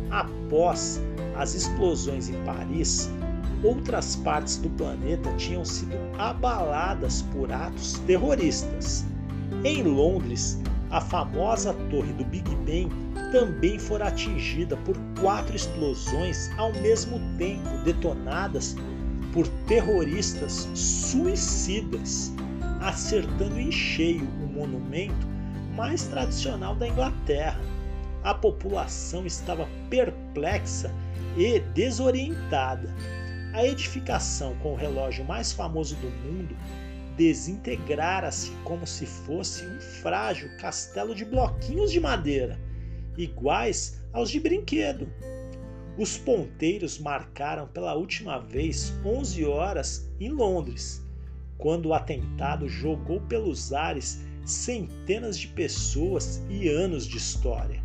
Após 0.10 1.02
as 1.36 1.54
explosões 1.54 2.30
em 2.30 2.44
Paris, 2.44 3.10
outras 3.64 4.16
partes 4.16 4.58
do 4.58 4.70
planeta 4.72 5.32
tinham 5.34 5.64
sido 5.64 5.96
abaladas 6.18 7.22
por 7.34 7.52
atos 7.52 8.00
terroristas. 8.06 9.06
Em 9.64 9.84
Londres, 9.84 10.60
a 10.92 11.00
famosa 11.00 11.74
torre 11.90 12.12
do 12.14 12.26
Big 12.26 12.54
Ben 12.66 12.90
também 13.32 13.80
fora 13.80 14.08
atingida 14.08 14.76
por 14.78 14.98
quatro 15.20 15.56
explosões 15.56 16.52
ao 16.58 16.74
mesmo 16.74 17.20
tempo 17.38 17.70
detonadas 17.86 18.76
por 19.34 19.48
terroristas 19.66 20.68
suicidas, 20.76 22.34
acertando 22.82 23.58
em 23.58 23.72
cheio 23.72 24.28
o 24.44 24.48
monumento 24.48 25.26
mais 25.76 26.08
tradicional 26.08 26.76
da 26.76 26.90
Inglaterra. 26.90 27.60
A 28.24 28.34
população 28.34 29.26
estava 29.26 29.68
perplexa 29.90 30.94
e 31.38 31.60
desorientada. 31.74 32.94
A 33.54 33.66
edificação 33.66 34.56
com 34.56 34.74
o 34.74 34.76
relógio 34.76 35.24
mais 35.24 35.54
famoso 35.54 35.96
do 35.96 36.10
mundo 36.10 36.56
desintegrara-se 37.22 38.50
como 38.64 38.88
se 38.88 39.06
fosse 39.06 39.64
um 39.64 39.80
frágil 39.80 40.50
castelo 40.58 41.14
de 41.14 41.24
bloquinhos 41.24 41.92
de 41.92 42.00
madeira 42.00 42.60
iguais 43.16 44.02
aos 44.12 44.32
de 44.32 44.40
brinquedo. 44.40 45.08
Os 46.00 46.18
ponteiros 46.18 46.98
marcaram 46.98 47.68
pela 47.68 47.94
última 47.94 48.40
vez 48.40 48.92
11 49.06 49.46
horas 49.46 50.12
em 50.20 50.30
Londres, 50.30 51.06
quando 51.60 51.90
o 51.90 51.94
atentado 51.94 52.68
jogou 52.68 53.22
pelos 53.22 53.72
ares 53.72 54.20
centenas 54.44 55.38
de 55.38 55.48
pessoas 55.50 56.42
e 56.50 56.70
anos 56.70 57.06
de 57.06 57.18
história. 57.18 57.84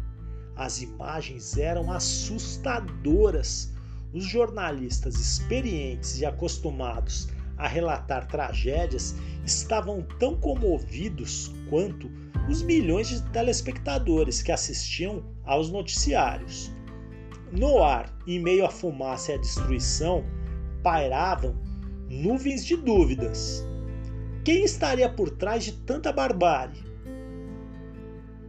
As 0.56 0.80
imagens 0.80 1.58
eram 1.58 1.92
assustadoras. 1.92 3.70
Os 4.14 4.24
jornalistas 4.24 5.16
experientes 5.16 6.20
e 6.20 6.24
acostumados 6.24 7.28
a 7.56 7.66
relatar 7.66 8.26
tragédias 8.26 9.14
estavam 9.44 10.02
tão 10.18 10.36
comovidos 10.36 11.52
quanto 11.70 12.10
os 12.48 12.62
milhões 12.62 13.08
de 13.08 13.22
telespectadores 13.30 14.42
que 14.42 14.52
assistiam 14.52 15.24
aos 15.44 15.70
noticiários. 15.70 16.72
No 17.52 17.82
ar, 17.82 18.12
em 18.26 18.40
meio 18.40 18.64
à 18.64 18.70
fumaça 18.70 19.32
e 19.32 19.34
à 19.34 19.38
destruição, 19.38 20.24
pairavam 20.82 21.56
nuvens 22.08 22.64
de 22.64 22.76
dúvidas. 22.76 23.66
Quem 24.44 24.64
estaria 24.64 25.08
por 25.08 25.30
trás 25.30 25.64
de 25.64 25.72
tanta 25.72 26.12
barbárie? 26.12 26.84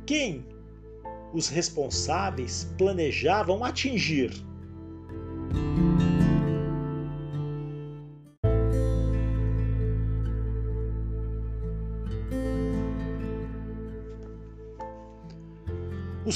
Quem 0.05 0.45
os 1.33 1.49
responsáveis 1.49 2.71
planejavam 2.77 3.63
atingir? 3.63 4.31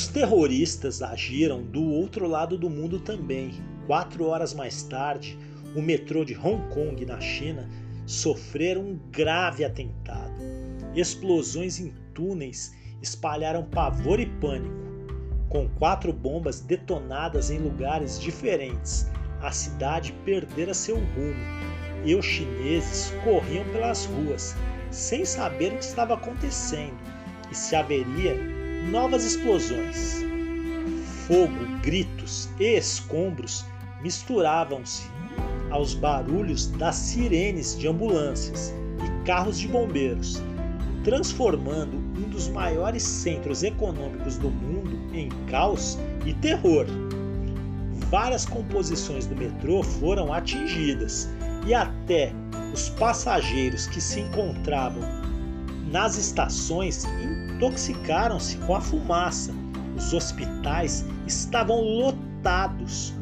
Os 0.01 0.07
terroristas 0.07 0.99
agiram 1.03 1.61
do 1.61 1.83
outro 1.83 2.27
lado 2.27 2.57
do 2.57 2.67
mundo 2.67 2.99
também. 2.99 3.51
Quatro 3.85 4.25
horas 4.25 4.51
mais 4.51 4.81
tarde, 4.81 5.37
o 5.75 5.81
metrô 5.81 6.25
de 6.25 6.35
Hong 6.35 6.73
Kong, 6.73 7.05
na 7.05 7.21
China, 7.21 7.69
sofreram 8.07 8.81
um 8.81 8.99
grave 9.11 9.63
atentado. 9.63 10.33
Explosões 10.95 11.79
em 11.79 11.93
túneis 12.15 12.75
espalharam 12.99 13.63
pavor 13.63 14.19
e 14.19 14.25
pânico. 14.25 14.73
Com 15.49 15.69
quatro 15.69 16.11
bombas 16.11 16.61
detonadas 16.61 17.51
em 17.51 17.59
lugares 17.59 18.19
diferentes, 18.19 19.05
a 19.39 19.51
cidade 19.51 20.13
perdera 20.25 20.73
seu 20.73 20.95
rumo 20.95 21.45
e 22.03 22.15
os 22.15 22.25
chineses 22.25 23.13
corriam 23.23 23.65
pelas 23.65 24.05
ruas, 24.05 24.55
sem 24.89 25.23
saber 25.25 25.73
o 25.73 25.77
que 25.77 25.83
estava 25.83 26.15
acontecendo 26.15 26.97
e 27.51 27.55
se 27.55 27.75
haveria 27.75 28.60
novas 28.89 29.23
explosões. 29.23 30.23
Fogo, 31.27 31.53
gritos 31.81 32.49
e 32.59 32.77
escombros 32.77 33.65
misturavam-se 34.01 35.03
aos 35.69 35.93
barulhos 35.93 36.67
das 36.67 36.95
sirenes 36.95 37.77
de 37.77 37.87
ambulâncias 37.87 38.73
e 39.05 39.25
carros 39.25 39.59
de 39.59 39.67
bombeiros, 39.67 40.41
transformando 41.03 41.95
um 41.95 42.29
dos 42.29 42.47
maiores 42.49 43.03
centros 43.03 43.63
econômicos 43.63 44.37
do 44.37 44.49
mundo 44.49 44.99
em 45.13 45.29
caos 45.49 45.97
e 46.25 46.33
terror. 46.33 46.85
Várias 48.09 48.45
composições 48.45 49.25
do 49.25 49.35
metrô 49.35 49.83
foram 49.83 50.33
atingidas 50.33 51.29
e 51.65 51.73
até 51.73 52.33
os 52.73 52.89
passageiros 52.89 53.87
que 53.87 54.01
se 54.01 54.19
encontravam 54.19 55.03
nas 55.89 56.17
estações 56.17 57.05
intoxicaram-se 57.61 58.57
com 58.57 58.75
a 58.75 58.81
fumaça. 58.81 59.53
Os 59.95 60.13
hospitais 60.13 61.05
estavam 61.27 61.79
lotados. 61.79 63.13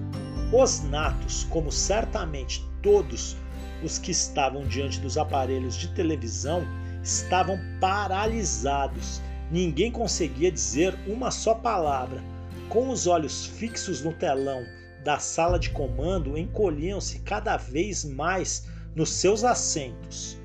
Os 0.54 0.82
natos, 0.84 1.44
como 1.50 1.70
certamente 1.70 2.66
todos 2.82 3.36
os 3.84 4.00
que 4.00 4.12
estavam 4.12 4.66
diante 4.66 5.02
dos 5.02 5.18
aparelhos 5.18 5.76
de 5.76 5.90
televisão, 5.90 6.66
estavam 7.04 7.60
paralisados. 7.82 9.22
Ninguém 9.52 9.92
conseguia 9.92 10.50
dizer 10.50 10.98
uma 11.06 11.32
só 11.32 11.54
palavra. 11.54 12.24
Com 12.70 12.90
os 12.90 13.08
olhos 13.08 13.46
fixos 13.46 14.02
no 14.04 14.14
telão 14.14 14.64
da 15.04 15.20
sala 15.20 15.60
de 15.60 15.70
comando, 15.72 16.38
encolhiam-se 16.38 17.20
cada 17.20 17.58
vez 17.58 18.06
mais 18.06 18.66
nos 18.96 19.10
seus 19.10 19.44
assentos. 19.44 20.40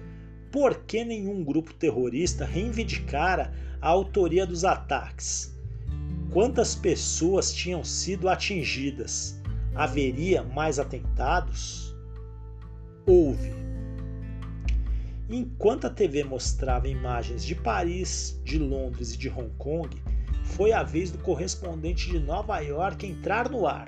Por 0.51 0.85
que 0.85 1.05
nenhum 1.05 1.45
grupo 1.45 1.73
terrorista 1.75 2.45
reivindicara 2.45 3.53
a 3.85 3.89
autoria 3.89 4.47
dos 4.47 4.65
ataques. 4.65 5.55
Quantas 6.33 6.75
pessoas 6.75 7.53
tinham 7.53 7.85
sido 7.85 8.31
atingidas? 8.31 9.39
Haveria 9.75 10.43
mais 10.43 10.79
atentados? 10.79 11.95
Houve. 13.07 13.53
Enquanto 15.29 15.87
a 15.87 15.91
TV 15.91 16.25
mostrava 16.25 16.89
imagens 16.89 17.45
de 17.45 17.55
Paris, 17.55 18.41
de 18.43 18.59
Londres 18.59 19.13
e 19.13 19.19
de 19.19 19.29
Hong 19.29 19.53
Kong, 19.59 19.91
foi 20.45 20.73
a 20.73 20.83
vez 20.83 21.11
do 21.11 21.19
correspondente 21.19 22.11
de 22.11 22.19
Nova 22.19 22.61
York 22.61 23.07
entrar 23.07 23.51
no 23.51 23.67
ar. 23.67 23.87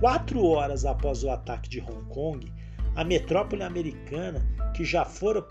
Quatro 0.00 0.42
horas 0.42 0.86
após 0.86 1.22
o 1.22 1.28
ataque 1.28 1.68
de 1.68 1.80
Hong 1.80 2.02
Kong, 2.08 2.50
a 2.96 3.04
metrópole 3.04 3.62
americana, 3.62 4.40
que 4.74 4.86
já 4.86 5.04
fora 5.04 5.42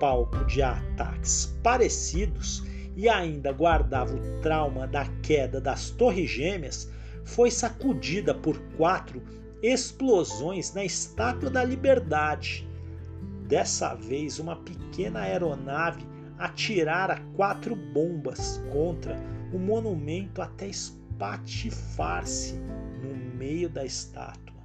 palco 0.00 0.44
de 0.46 0.60
ataques 0.60 1.56
parecidos, 1.62 2.64
e 2.96 3.08
ainda 3.08 3.52
guardava 3.52 4.16
o 4.16 4.40
trauma 4.40 4.86
da 4.86 5.06
queda 5.22 5.60
das 5.60 5.90
Torres 5.90 6.30
Gêmeas, 6.30 6.90
foi 7.24 7.50
sacudida 7.50 8.34
por 8.34 8.58
quatro 8.76 9.22
explosões 9.62 10.72
na 10.72 10.84
Estátua 10.84 11.50
da 11.50 11.62
Liberdade. 11.62 12.66
Dessa 13.46 13.94
vez, 13.94 14.38
uma 14.38 14.56
pequena 14.56 15.20
aeronave 15.20 16.04
atirara 16.38 17.20
quatro 17.34 17.76
bombas 17.76 18.62
contra 18.72 19.16
o 19.52 19.58
monumento 19.58 20.40
até 20.40 20.66
espatifar-se 20.66 22.54
no 23.02 23.14
meio 23.36 23.68
da 23.68 23.84
estátua. 23.84 24.56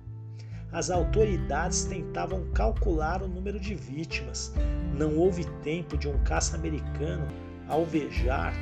As 0.71 0.89
autoridades 0.89 1.83
tentavam 1.83 2.49
calcular 2.53 3.21
o 3.21 3.27
número 3.27 3.59
de 3.59 3.75
vítimas. 3.75 4.53
Não 4.97 5.17
houve 5.17 5.45
tempo 5.63 5.97
de 5.97 6.07
um 6.07 6.17
caça 6.23 6.55
americano 6.55 7.27
alvejar 7.71 8.53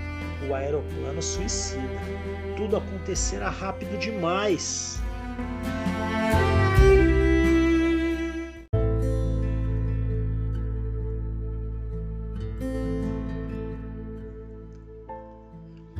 o 0.47 0.53
aeroplano 0.53 1.21
suicida. 1.21 1.81
Tudo 2.55 2.77
acontecera 2.77 3.49
rápido 3.49 3.97
demais. 3.97 5.01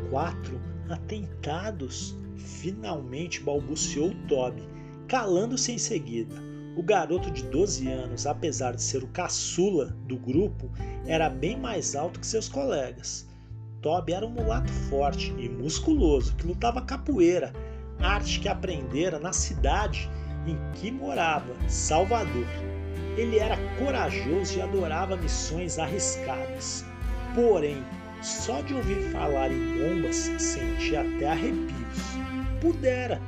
Quatro 0.09 0.59
atentados, 0.89 2.15
finalmente 2.37 3.41
balbuciou 3.41 4.11
Toby, 4.27 4.67
calando-se 5.07 5.71
em 5.71 5.77
seguida. 5.77 6.48
O 6.79 6.81
garoto 6.81 7.29
de 7.29 7.43
12 7.43 7.89
anos, 7.89 8.25
apesar 8.25 8.73
de 8.73 8.81
ser 8.81 9.03
o 9.03 9.07
caçula 9.07 9.87
do 10.07 10.15
grupo, 10.15 10.71
era 11.05 11.29
bem 11.29 11.59
mais 11.59 11.93
alto 11.93 12.21
que 12.21 12.25
seus 12.25 12.47
colegas. 12.47 13.27
Toby 13.81 14.13
era 14.13 14.25
um 14.25 14.29
mulato 14.29 14.71
forte 14.89 15.35
e 15.37 15.49
musculoso 15.49 16.33
que 16.37 16.47
lutava 16.47 16.81
capoeira, 16.81 17.51
arte 17.99 18.39
que 18.39 18.47
aprendera 18.47 19.19
na 19.19 19.33
cidade 19.33 20.09
em 20.47 20.57
que 20.71 20.89
morava, 20.89 21.53
Salvador. 21.67 22.47
Ele 23.17 23.37
era 23.37 23.57
corajoso 23.77 24.57
e 24.57 24.61
adorava 24.61 25.17
missões 25.17 25.77
arriscadas. 25.77 26.85
Porém, 27.35 27.83
só 28.21 28.61
de 28.61 28.73
ouvir 28.73 29.11
falar 29.11 29.51
em 29.51 29.79
bombas 29.79 30.15
sentia 30.15 31.01
até 31.01 31.27
arrepios. 31.29 31.99
Pudera, 32.61 33.19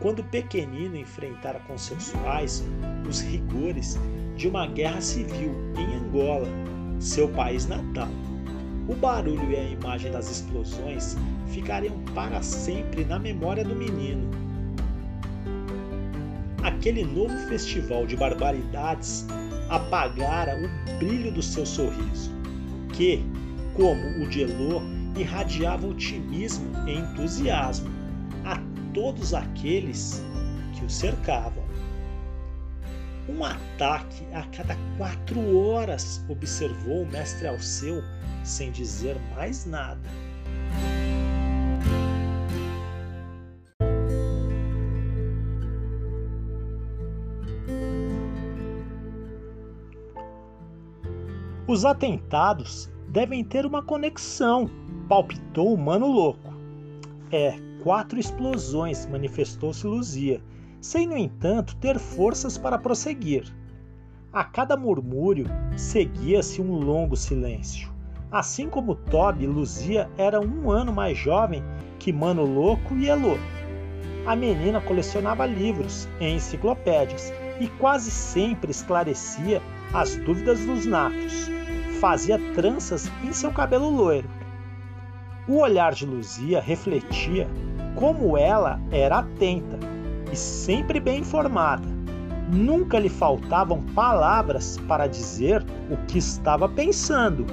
quando 0.00 0.24
pequenino 0.24 0.96
enfrentara 0.96 1.60
com 1.60 1.76
seus 1.76 2.10
pais 2.10 2.64
os 3.08 3.20
rigores 3.20 3.98
de 4.34 4.48
uma 4.48 4.66
guerra 4.66 5.00
civil 5.00 5.54
em 5.76 5.94
Angola, 5.94 6.48
seu 6.98 7.28
país 7.28 7.66
natal. 7.66 8.08
O 8.88 8.94
barulho 8.94 9.50
e 9.50 9.56
a 9.56 9.62
imagem 9.62 10.10
das 10.10 10.30
explosões 10.30 11.16
ficariam 11.48 11.98
para 12.14 12.42
sempre 12.42 13.04
na 13.04 13.18
memória 13.18 13.62
do 13.62 13.76
menino. 13.76 14.28
Aquele 16.62 17.04
novo 17.04 17.36
festival 17.48 18.06
de 18.06 18.16
barbaridades 18.16 19.26
apagara 19.68 20.56
o 20.56 20.98
brilho 20.98 21.30
do 21.30 21.42
seu 21.42 21.64
sorriso, 21.64 22.30
que, 22.94 23.22
como 23.74 24.24
o 24.24 24.28
de 24.28 24.42
Elô, 24.42 24.82
irradiava 25.16 25.86
otimismo 25.86 26.66
e 26.88 26.94
entusiasmo 26.94 27.89
todos 28.92 29.34
aqueles 29.34 30.22
que 30.74 30.84
o 30.84 30.90
cercavam. 30.90 31.64
Um 33.28 33.44
ataque 33.44 34.26
a 34.32 34.42
cada 34.56 34.76
quatro 34.96 35.58
horas, 35.58 36.24
observou 36.28 37.02
o 37.02 37.06
mestre 37.06 37.46
Alceu 37.46 38.02
sem 38.42 38.70
dizer 38.72 39.16
mais 39.36 39.66
nada. 39.66 40.08
Os 51.66 51.84
atentados 51.84 52.90
devem 53.10 53.44
ter 53.44 53.64
uma 53.64 53.80
conexão, 53.80 54.68
palpitou 55.08 55.72
o 55.72 55.78
mano 55.78 56.08
louco. 56.08 56.52
É, 57.30 57.69
quatro 57.82 58.18
explosões, 58.18 59.06
manifestou-se 59.06 59.86
Luzia, 59.86 60.40
sem, 60.80 61.06
no 61.06 61.16
entanto, 61.16 61.76
ter 61.76 61.98
forças 61.98 62.56
para 62.56 62.78
prosseguir. 62.78 63.44
A 64.32 64.44
cada 64.44 64.76
murmúrio 64.76 65.46
seguia-se 65.76 66.60
um 66.62 66.72
longo 66.72 67.16
silêncio. 67.16 67.90
Assim 68.30 68.68
como 68.68 68.94
Toby, 68.94 69.46
Luzia 69.46 70.08
era 70.16 70.40
um 70.40 70.70
ano 70.70 70.92
mais 70.92 71.18
jovem 71.18 71.62
que 71.98 72.12
Mano 72.12 72.44
Louco 72.44 72.94
e 72.94 73.08
Elô. 73.08 73.36
A 74.26 74.36
menina 74.36 74.80
colecionava 74.80 75.46
livros 75.46 76.08
e 76.20 76.26
enciclopédias 76.26 77.32
e 77.58 77.66
quase 77.66 78.10
sempre 78.10 78.70
esclarecia 78.70 79.60
as 79.92 80.16
dúvidas 80.16 80.60
dos 80.64 80.86
natos 80.86 81.50
fazia 82.00 82.38
tranças 82.54 83.10
em 83.22 83.30
seu 83.30 83.52
cabelo 83.52 83.90
loiro. 83.90 84.28
O 85.46 85.58
olhar 85.58 85.92
de 85.92 86.06
Luzia 86.06 86.58
refletia 86.58 87.46
como 88.00 88.38
ela 88.38 88.80
era 88.90 89.18
atenta 89.18 89.78
e 90.32 90.34
sempre 90.34 90.98
bem 90.98 91.20
informada. 91.20 91.86
Nunca 92.50 92.98
lhe 92.98 93.10
faltavam 93.10 93.82
palavras 93.94 94.78
para 94.88 95.06
dizer 95.06 95.62
o 95.90 95.96
que 96.06 96.18
estava 96.18 96.66
pensando. 96.66 97.46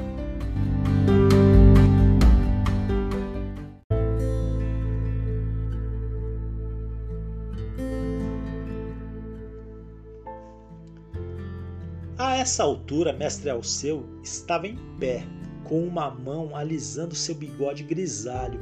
essa 12.39 12.63
altura, 12.63 13.12
mestre 13.12 13.49
Alceu 13.49 14.05
estava 14.23 14.67
em 14.67 14.77
pé, 14.97 15.21
com 15.65 15.81
uma 15.81 16.10
mão 16.10 16.55
alisando 16.55 17.13
seu 17.13 17.36
bigode 17.36 17.83
grisalho 17.83 18.57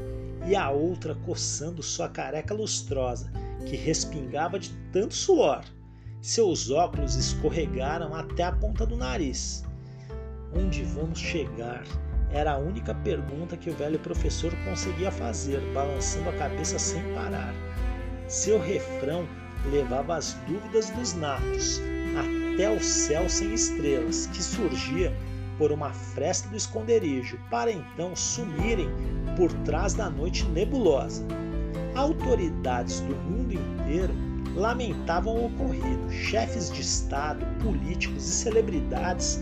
e 0.47 0.55
a 0.55 0.69
outra 0.69 1.15
coçando 1.15 1.81
sua 1.81 2.07
careca 2.07 2.53
lustrosa, 2.53 3.31
que 3.65 3.75
respingava 3.75 4.59
de 4.59 4.69
tanto 4.91 5.13
suor. 5.13 5.63
Seus 6.21 6.69
óculos 6.69 7.15
escorregaram 7.15 8.13
até 8.15 8.43
a 8.43 8.51
ponta 8.51 8.85
do 8.85 8.95
nariz. 8.95 9.63
Onde 10.55 10.83
vamos 10.83 11.19
chegar? 11.19 11.83
Era 12.31 12.53
a 12.53 12.57
única 12.57 12.93
pergunta 12.93 13.57
que 13.57 13.69
o 13.69 13.75
velho 13.75 13.99
professor 13.99 14.53
conseguia 14.65 15.11
fazer, 15.11 15.61
balançando 15.73 16.29
a 16.29 16.33
cabeça 16.33 16.77
sem 16.77 17.01
parar. 17.13 17.53
Seu 18.27 18.59
refrão 18.59 19.27
levava 19.71 20.15
as 20.15 20.33
dúvidas 20.47 20.89
dos 20.91 21.13
natos, 21.13 21.81
até 22.53 22.69
o 22.69 22.81
céu 22.81 23.29
sem 23.29 23.53
estrelas, 23.53 24.27
que 24.27 24.41
surgia 24.41 25.15
por 25.57 25.71
uma 25.71 25.91
fresta 25.91 26.49
do 26.49 26.57
esconderijo, 26.57 27.39
para 27.49 27.71
então 27.71 28.15
sumirem 28.15 28.89
por 29.35 29.51
trás 29.63 29.93
da 29.93 30.09
noite 30.09 30.45
nebulosa. 30.45 31.25
Autoridades 31.95 32.99
do 33.01 33.15
mundo 33.15 33.53
inteiro 33.53 34.13
lamentavam 34.55 35.35
o 35.35 35.45
ocorrido. 35.47 36.11
Chefes 36.11 36.71
de 36.71 36.81
Estado, 36.81 37.45
políticos 37.61 38.27
e 38.27 38.31
celebridades 38.31 39.39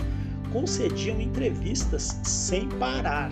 concediam 0.52 1.20
entrevistas 1.20 2.20
sem 2.24 2.68
parar. 2.70 3.32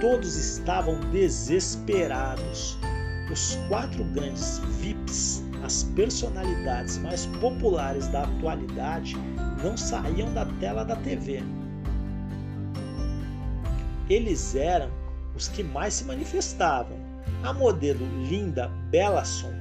Todos 0.00 0.36
estavam 0.36 0.98
desesperados. 1.10 2.78
Os 3.32 3.58
quatro 3.68 4.04
grandes 4.04 4.58
VIPs 4.80 5.44
as 5.64 5.82
personalidades 5.82 6.98
mais 6.98 7.24
populares 7.40 8.06
da 8.08 8.24
atualidade 8.24 9.16
não 9.62 9.78
saíam 9.78 10.30
da 10.34 10.44
tela 10.60 10.84
da 10.84 10.94
TV. 10.96 11.42
Eles 14.10 14.54
eram 14.54 14.90
os 15.34 15.48
que 15.48 15.62
mais 15.62 15.94
se 15.94 16.04
manifestavam. 16.04 16.98
A 17.42 17.52
modelo 17.52 18.06
Linda 18.26 18.68
Bellasson, 18.90 19.52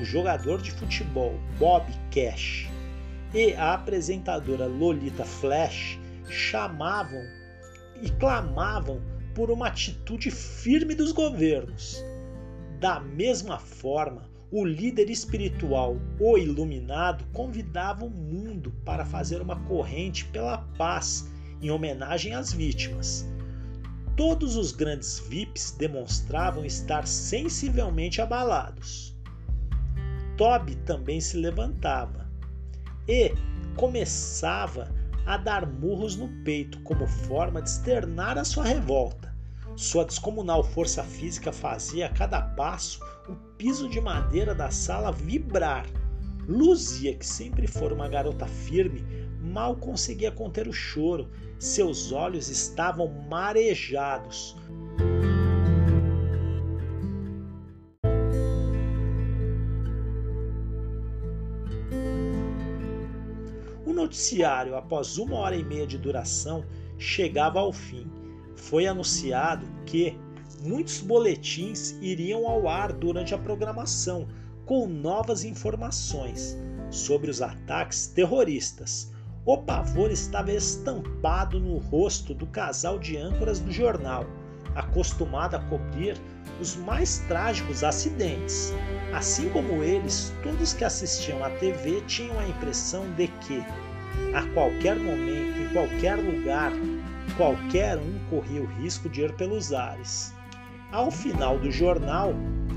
o 0.00 0.04
jogador 0.04 0.60
de 0.60 0.70
futebol 0.70 1.38
Bob 1.58 1.86
Cash 2.10 2.68
e 3.32 3.54
a 3.54 3.74
apresentadora 3.74 4.66
Lolita 4.66 5.24
Flash 5.24 5.98
chamavam 6.28 7.22
e 8.02 8.10
clamavam 8.10 9.00
por 9.34 9.50
uma 9.50 9.68
atitude 9.68 10.30
firme 10.30 10.94
dos 10.94 11.12
governos. 11.12 12.02
Da 12.80 12.98
mesma 12.98 13.58
forma, 13.58 14.28
o 14.50 14.64
líder 14.64 15.10
espiritual, 15.10 15.96
o 16.18 16.36
iluminado, 16.36 17.24
convidava 17.32 18.04
o 18.04 18.10
mundo 18.10 18.72
para 18.84 19.04
fazer 19.04 19.40
uma 19.40 19.56
corrente 19.64 20.24
pela 20.26 20.58
paz 20.76 21.30
em 21.62 21.70
homenagem 21.70 22.34
às 22.34 22.52
vítimas. 22.52 23.28
Todos 24.16 24.56
os 24.56 24.72
grandes 24.72 25.20
VIPs 25.20 25.72
demonstravam 25.72 26.64
estar 26.64 27.06
sensivelmente 27.06 28.20
abalados. 28.20 29.16
Toby 30.36 30.74
também 30.86 31.20
se 31.20 31.36
levantava 31.36 32.28
e 33.08 33.32
começava 33.76 34.90
a 35.26 35.36
dar 35.36 35.66
murros 35.66 36.16
no 36.16 36.28
peito 36.44 36.80
como 36.80 37.06
forma 37.06 37.62
de 37.62 37.68
externar 37.68 38.38
a 38.38 38.44
sua 38.44 38.64
revolta. 38.64 39.34
Sua 39.76 40.04
descomunal 40.04 40.62
força 40.62 41.02
física 41.02 41.52
fazia 41.52 42.06
a 42.06 42.10
cada 42.10 42.42
passo 42.42 43.00
o 43.28 43.34
piso 43.56 43.88
de 43.88 44.00
madeira 44.00 44.54
da 44.54 44.70
sala 44.70 45.12
vibrar. 45.12 45.86
Luzia, 46.48 47.14
que 47.14 47.26
sempre 47.26 47.66
fora 47.66 47.94
uma 47.94 48.08
garota 48.08 48.46
firme, 48.46 49.04
mal 49.50 49.76
conseguia 49.76 50.30
conter 50.30 50.68
o 50.68 50.72
choro. 50.72 51.28
Seus 51.58 52.12
olhos 52.12 52.48
estavam 52.48 53.08
marejados. 53.28 54.56
O 63.84 63.92
noticiário, 63.92 64.76
após 64.76 65.18
uma 65.18 65.36
hora 65.36 65.56
e 65.56 65.64
meia 65.64 65.86
de 65.86 65.98
duração, 65.98 66.64
chegava 66.96 67.58
ao 67.58 67.72
fim. 67.72 68.06
Foi 68.54 68.86
anunciado 68.86 69.66
que 69.84 70.16
muitos 70.62 71.00
boletins 71.00 71.92
iriam 72.00 72.46
ao 72.46 72.68
ar 72.68 72.92
durante 72.92 73.34
a 73.34 73.38
programação 73.38 74.28
com 74.64 74.86
novas 74.86 75.44
informações 75.44 76.56
sobre 76.90 77.30
os 77.30 77.42
ataques 77.42 78.06
terroristas. 78.06 79.10
O 79.46 79.56
pavor 79.56 80.10
estava 80.10 80.52
estampado 80.52 81.58
no 81.58 81.78
rosto 81.78 82.34
do 82.34 82.46
casal 82.46 82.98
de 82.98 83.16
âncoras 83.16 83.58
do 83.58 83.72
jornal, 83.72 84.26
acostumado 84.74 85.54
a 85.54 85.60
cobrir 85.60 86.14
os 86.60 86.76
mais 86.76 87.20
trágicos 87.26 87.82
acidentes. 87.82 88.74
Assim 89.14 89.48
como 89.48 89.82
eles, 89.82 90.30
todos 90.42 90.74
que 90.74 90.84
assistiam 90.84 91.42
à 91.42 91.48
TV 91.50 92.02
tinham 92.02 92.38
a 92.38 92.46
impressão 92.46 93.10
de 93.12 93.28
que, 93.28 93.64
a 94.34 94.42
qualquer 94.52 94.96
momento, 94.96 95.58
em 95.58 95.72
qualquer 95.72 96.16
lugar, 96.16 96.70
qualquer 97.38 97.96
um 97.96 98.18
corria 98.28 98.60
o 98.60 98.66
risco 98.82 99.08
de 99.08 99.22
ir 99.22 99.32
pelos 99.36 99.72
ares. 99.72 100.34
Ao 100.92 101.10
final 101.10 101.58
do 101.58 101.70
jornal, 101.70 102.34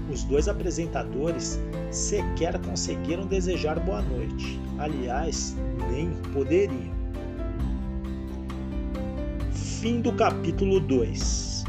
os 0.09 0.23
dois 0.23 0.47
apresentadores 0.47 1.59
sequer 1.91 2.57
conseguiram 2.61 3.25
desejar 3.25 3.77
boa 3.81 4.01
noite. 4.01 4.62
Aliás, 4.79 5.55
nem 5.91 6.09
poderiam. 6.33 6.93
Fim 9.51 10.01
do 10.01 10.13
capítulo 10.13 10.79
2. 10.79 11.63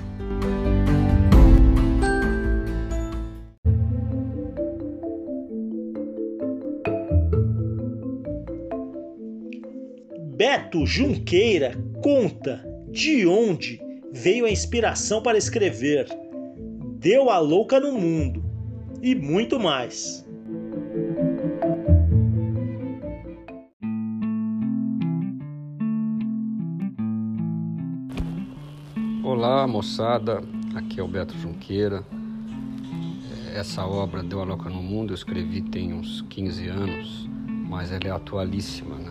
Beto 10.36 10.84
Junqueira 10.86 11.72
conta 12.02 12.64
de 12.90 13.26
onde 13.26 13.80
veio 14.12 14.46
a 14.46 14.50
inspiração 14.50 15.22
para 15.22 15.38
escrever 15.38 16.06
Deu 16.98 17.30
a 17.30 17.38
Louca 17.38 17.78
no 17.78 17.92
Mundo 17.92 18.44
e 19.02 19.14
muito 19.14 19.60
mais. 19.60 20.23
Olá 29.64 29.72
moçada, 29.72 30.42
aqui 30.74 31.00
é 31.00 31.02
o 31.02 31.08
Beto 31.08 31.38
Junqueira. 31.38 32.04
Essa 33.54 33.86
obra 33.86 34.22
Deu 34.22 34.42
a 34.42 34.44
Louca 34.44 34.68
no 34.68 34.82
Mundo 34.82 35.12
eu 35.12 35.14
escrevi 35.14 35.62
tem 35.62 35.94
uns 35.94 36.20
15 36.28 36.68
anos, 36.68 37.26
mas 37.66 37.90
ela 37.90 38.06
é 38.06 38.10
atualíssima, 38.10 38.94
né? 38.96 39.10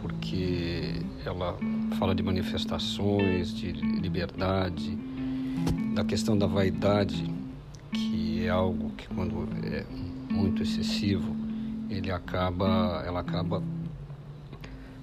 porque 0.00 1.02
ela 1.24 1.58
fala 1.98 2.14
de 2.14 2.22
manifestações, 2.22 3.52
de 3.52 3.72
liberdade, 3.72 4.96
da 5.96 6.04
questão 6.04 6.38
da 6.38 6.46
vaidade, 6.46 7.28
que 7.92 8.44
é 8.44 8.48
algo 8.48 8.90
que 8.90 9.08
quando 9.08 9.48
é 9.64 9.84
muito 10.30 10.62
excessivo, 10.62 11.34
ele 11.90 12.12
acaba, 12.12 13.02
ela 13.04 13.18
acaba 13.18 13.60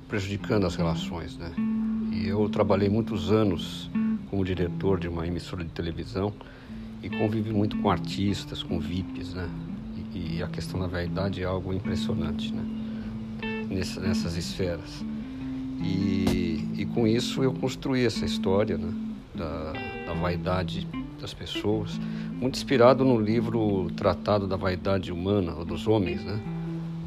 prejudicando 0.07 0.65
as 0.65 0.75
relações, 0.77 1.35
né? 1.35 1.51
E 2.13 2.29
eu 2.29 2.47
trabalhei 2.47 2.87
muitos 2.87 3.29
anos 3.29 3.91
como 4.33 4.43
diretor 4.43 4.99
de 4.99 5.07
uma 5.07 5.27
emissora 5.27 5.63
de 5.63 5.69
televisão 5.69 6.33
e 7.03 7.07
convivi 7.07 7.51
muito 7.51 7.77
com 7.77 7.91
artistas, 7.91 8.63
com 8.63 8.79
VIPs, 8.79 9.35
né? 9.35 9.47
E, 10.11 10.37
e 10.37 10.43
a 10.43 10.47
questão 10.47 10.79
da 10.79 10.87
vaidade 10.87 11.43
é 11.43 11.45
algo 11.45 11.71
impressionante, 11.71 12.51
né? 12.51 12.65
Nessa, 13.69 14.01
nessas 14.01 14.35
esferas. 14.35 15.05
E, 15.83 16.67
e 16.75 16.87
com 16.95 17.05
isso 17.07 17.43
eu 17.43 17.53
construí 17.53 18.07
essa 18.07 18.25
história, 18.25 18.75
né? 18.75 18.91
Da, 19.35 19.73
da 20.07 20.13
vaidade 20.13 20.87
das 21.21 21.31
pessoas, 21.31 21.99
muito 22.31 22.55
inspirado 22.55 23.05
no 23.05 23.19
livro 23.19 23.87
Tratado 23.95 24.47
da 24.47 24.55
Vaidade 24.55 25.11
Humana, 25.11 25.53
ou 25.53 25.63
dos 25.63 25.87
Homens, 25.87 26.23
né? 26.23 26.41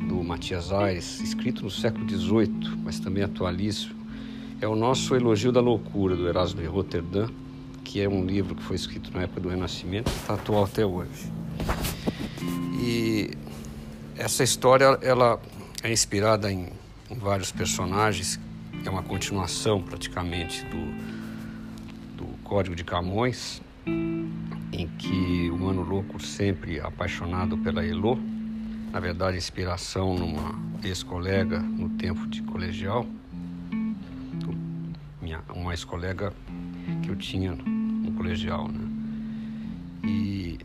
do 0.08 0.22
Matias 0.22 0.72
Aires, 0.72 1.20
escrito 1.20 1.64
no 1.64 1.70
século 1.70 2.08
XVIII, 2.08 2.78
mas 2.84 3.00
também 3.00 3.24
atualíssimo. 3.24 4.05
É 4.60 4.66
o 4.66 4.74
nosso 4.74 5.14
Elogio 5.14 5.52
da 5.52 5.60
Loucura, 5.60 6.16
do 6.16 6.28
Erasmo 6.28 6.60
de 6.60 6.66
Roterdã, 6.66 7.28
que 7.84 8.00
é 8.00 8.08
um 8.08 8.24
livro 8.24 8.54
que 8.54 8.62
foi 8.62 8.76
escrito 8.76 9.10
na 9.12 9.22
época 9.22 9.40
do 9.40 9.48
Renascimento 9.48 10.10
está 10.10 10.34
atual 10.34 10.64
até 10.64 10.84
hoje. 10.84 11.30
E 12.80 13.30
essa 14.16 14.42
história 14.42 14.98
ela 15.02 15.40
é 15.82 15.92
inspirada 15.92 16.50
em, 16.50 16.68
em 17.10 17.14
vários 17.16 17.52
personagens, 17.52 18.40
é 18.84 18.90
uma 18.90 19.02
continuação 19.02 19.82
praticamente 19.82 20.64
do 20.64 21.06
Código 22.46 22.76
de 22.76 22.84
Camões, 22.84 23.60
em 23.84 24.86
que 24.98 25.50
o 25.50 25.58
Mano 25.58 25.82
Louco, 25.82 26.22
sempre 26.22 26.78
apaixonado 26.78 27.58
pela 27.58 27.84
Elô, 27.84 28.16
na 28.92 29.00
verdade, 29.00 29.36
inspiração 29.36 30.14
numa 30.14 30.54
ex-colega 30.84 31.58
no 31.58 31.88
tempo 31.90 32.24
de 32.28 32.42
colegial, 32.42 33.04
uma 35.54 35.72
ex-colega 35.72 36.32
que 37.02 37.08
eu 37.08 37.16
tinha 37.16 37.52
no 37.54 38.12
colegial, 38.12 38.68
né? 38.68 38.86
E, 40.04 40.58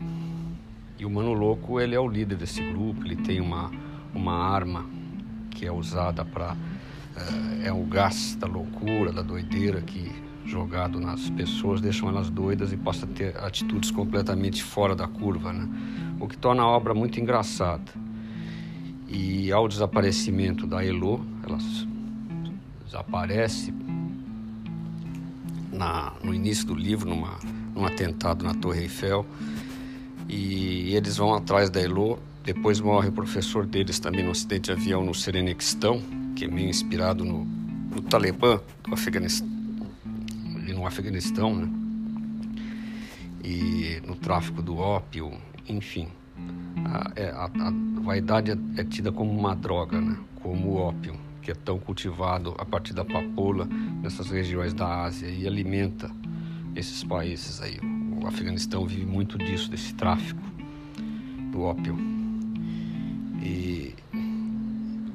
e 0.98 1.04
o 1.04 1.10
Mano 1.10 1.32
Louco, 1.32 1.80
ele 1.80 1.94
é 1.94 2.00
o 2.00 2.08
líder 2.08 2.36
desse 2.36 2.62
grupo, 2.62 3.04
ele 3.04 3.16
tem 3.16 3.40
uma, 3.40 3.70
uma 4.14 4.34
arma 4.34 4.84
que 5.50 5.66
é 5.66 5.72
usada 5.72 6.24
para... 6.24 6.56
É, 7.62 7.68
é 7.68 7.72
o 7.72 7.84
gás 7.84 8.36
da 8.36 8.46
loucura, 8.46 9.12
da 9.12 9.20
doideira 9.20 9.82
que 9.82 10.10
jogado 10.44 10.98
nas 11.00 11.30
pessoas 11.30 11.80
deixam 11.80 12.08
elas 12.08 12.30
doidas 12.30 12.72
e 12.72 12.76
passa 12.76 13.06
a 13.06 13.08
ter 13.08 13.36
atitudes 13.38 13.90
completamente 13.90 14.62
fora 14.62 14.94
da 14.94 15.06
curva, 15.06 15.52
né? 15.52 15.68
O 16.18 16.26
que 16.26 16.36
torna 16.36 16.62
a 16.62 16.66
obra 16.66 16.94
muito 16.94 17.20
engraçada. 17.20 17.92
E 19.08 19.52
ao 19.52 19.68
desaparecimento 19.68 20.66
da 20.66 20.84
Elo, 20.84 21.24
ela 21.46 21.58
desaparece 22.84 23.72
na, 25.72 26.12
no 26.22 26.34
início 26.34 26.66
do 26.66 26.74
livro, 26.74 27.08
numa, 27.08 27.38
num 27.74 27.84
atentado 27.84 28.44
na 28.44 28.54
Torre 28.54 28.82
Eiffel, 28.82 29.26
e 30.28 30.94
eles 30.94 31.16
vão 31.16 31.34
atrás 31.34 31.70
da 31.70 31.80
Elo. 31.80 32.18
Depois 32.44 32.80
morre 32.80 33.08
o 33.08 33.12
professor 33.12 33.64
deles 33.64 33.98
também 33.98 34.24
no 34.24 34.32
acidente 34.32 34.64
de 34.64 34.72
avião 34.72 35.04
no 35.04 35.14
Serenequistão, 35.14 36.02
que 36.34 36.44
é 36.44 36.48
meio 36.48 36.68
inspirado 36.68 37.24
no, 37.24 37.44
no 37.44 38.02
Talibã 38.02 38.60
do 38.84 38.94
Afeganistão 38.94 39.52
no 40.82 40.86
Afeganistão, 40.86 41.54
né? 41.54 41.68
E 43.44 44.00
no 44.06 44.16
tráfico 44.16 44.60
do 44.60 44.76
ópio, 44.78 45.32
enfim. 45.68 46.08
A, 46.84 47.12
é, 47.14 47.30
a, 47.30 47.44
a 47.44 47.72
vaidade 48.02 48.50
é, 48.50 48.56
é, 48.80 48.84
tida 48.84 49.12
como 49.12 49.30
uma 49.30 49.54
droga, 49.54 50.00
né? 50.00 50.16
Como 50.42 50.70
o 50.70 50.76
ópio, 50.76 51.14
que 51.42 51.50
é 51.50 51.54
tão 51.54 51.78
cultivado 51.78 52.54
a 52.58 52.64
partir 52.64 52.94
da 52.94 53.04
papoula 53.04 53.66
nessas 54.00 54.30
regiões 54.30 54.72
da 54.72 55.04
Ásia 55.04 55.28
e 55.28 55.46
alimenta 55.46 56.10
esses 56.74 57.02
países 57.04 57.60
aí. 57.60 57.78
O 58.22 58.26
Afeganistão 58.26 58.86
vive 58.86 59.04
muito 59.04 59.36
disso, 59.36 59.70
desse 59.70 59.92
tráfico 59.94 60.40
do 61.50 61.62
ópio. 61.62 61.98
E 63.42 63.94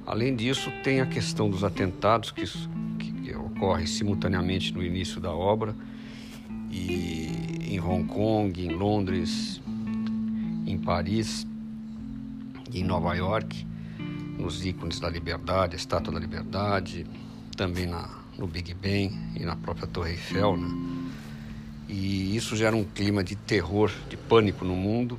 além 0.06 0.36
disso, 0.36 0.70
tem 0.84 1.00
a 1.00 1.06
questão 1.06 1.50
dos 1.50 1.64
atentados 1.64 2.32
que 2.32 2.44
ocorre 3.36 3.88
simultaneamente 3.88 4.74
no 4.74 4.84
início 4.84 5.20
da 5.20 5.32
obra 5.32 5.74
e 6.70 7.32
em 7.74 7.80
Hong 7.80 8.06
Kong, 8.06 8.62
em 8.62 8.70
Londres, 8.70 9.62
em 10.66 10.78
Paris 10.78 11.48
em 12.74 12.84
Nova 12.84 13.14
York, 13.16 13.66
nos 14.38 14.66
ícones 14.66 15.00
da 15.00 15.10
liberdade, 15.10 15.76
a 15.76 15.78
Estátua 15.78 16.14
da 16.14 16.20
Liberdade, 16.20 17.06
também 17.56 17.88
na, 17.88 18.10
no 18.38 18.48
Big 18.48 18.74
Ben 18.74 19.12
e 19.36 19.44
na 19.44 19.56
própria 19.56 19.88
Torre 19.88 20.12
Eiffel, 20.12 20.58
né? 20.58 20.68
E 21.90 22.36
isso 22.36 22.56
gera 22.56 22.76
um 22.76 22.84
clima 22.84 23.24
de 23.24 23.36
terror, 23.36 23.92
de 24.10 24.18
pânico 24.18 24.66
no 24.66 24.76
mundo 24.76 25.18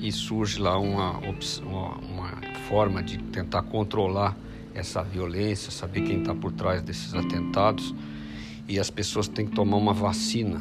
e 0.00 0.10
surge 0.10 0.58
lá 0.58 0.78
uma, 0.78 1.18
uma, 1.18 1.94
uma 1.96 2.30
forma 2.68 3.02
de 3.02 3.18
tentar 3.18 3.62
controlar 3.62 4.34
essa 4.74 5.02
violência, 5.02 5.70
saber 5.70 6.02
quem 6.02 6.20
está 6.20 6.34
por 6.34 6.52
trás 6.52 6.80
desses 6.80 7.12
atentados. 7.14 7.94
E 8.66 8.78
as 8.78 8.90
pessoas 8.90 9.28
têm 9.28 9.46
que 9.46 9.54
tomar 9.54 9.76
uma 9.76 9.92
vacina 9.92 10.60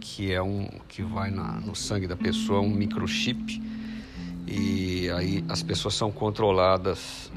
que 0.00 0.32
é 0.32 0.42
um 0.42 0.68
que 0.88 1.02
vai 1.02 1.30
na, 1.30 1.60
no 1.60 1.76
sangue 1.76 2.08
da 2.08 2.16
pessoa, 2.16 2.60
um 2.60 2.68
microchip 2.68 3.62
e 4.54 5.08
aí 5.10 5.42
as 5.48 5.62
pessoas 5.62 5.94
são 5.94 6.12
controladas 6.12 7.32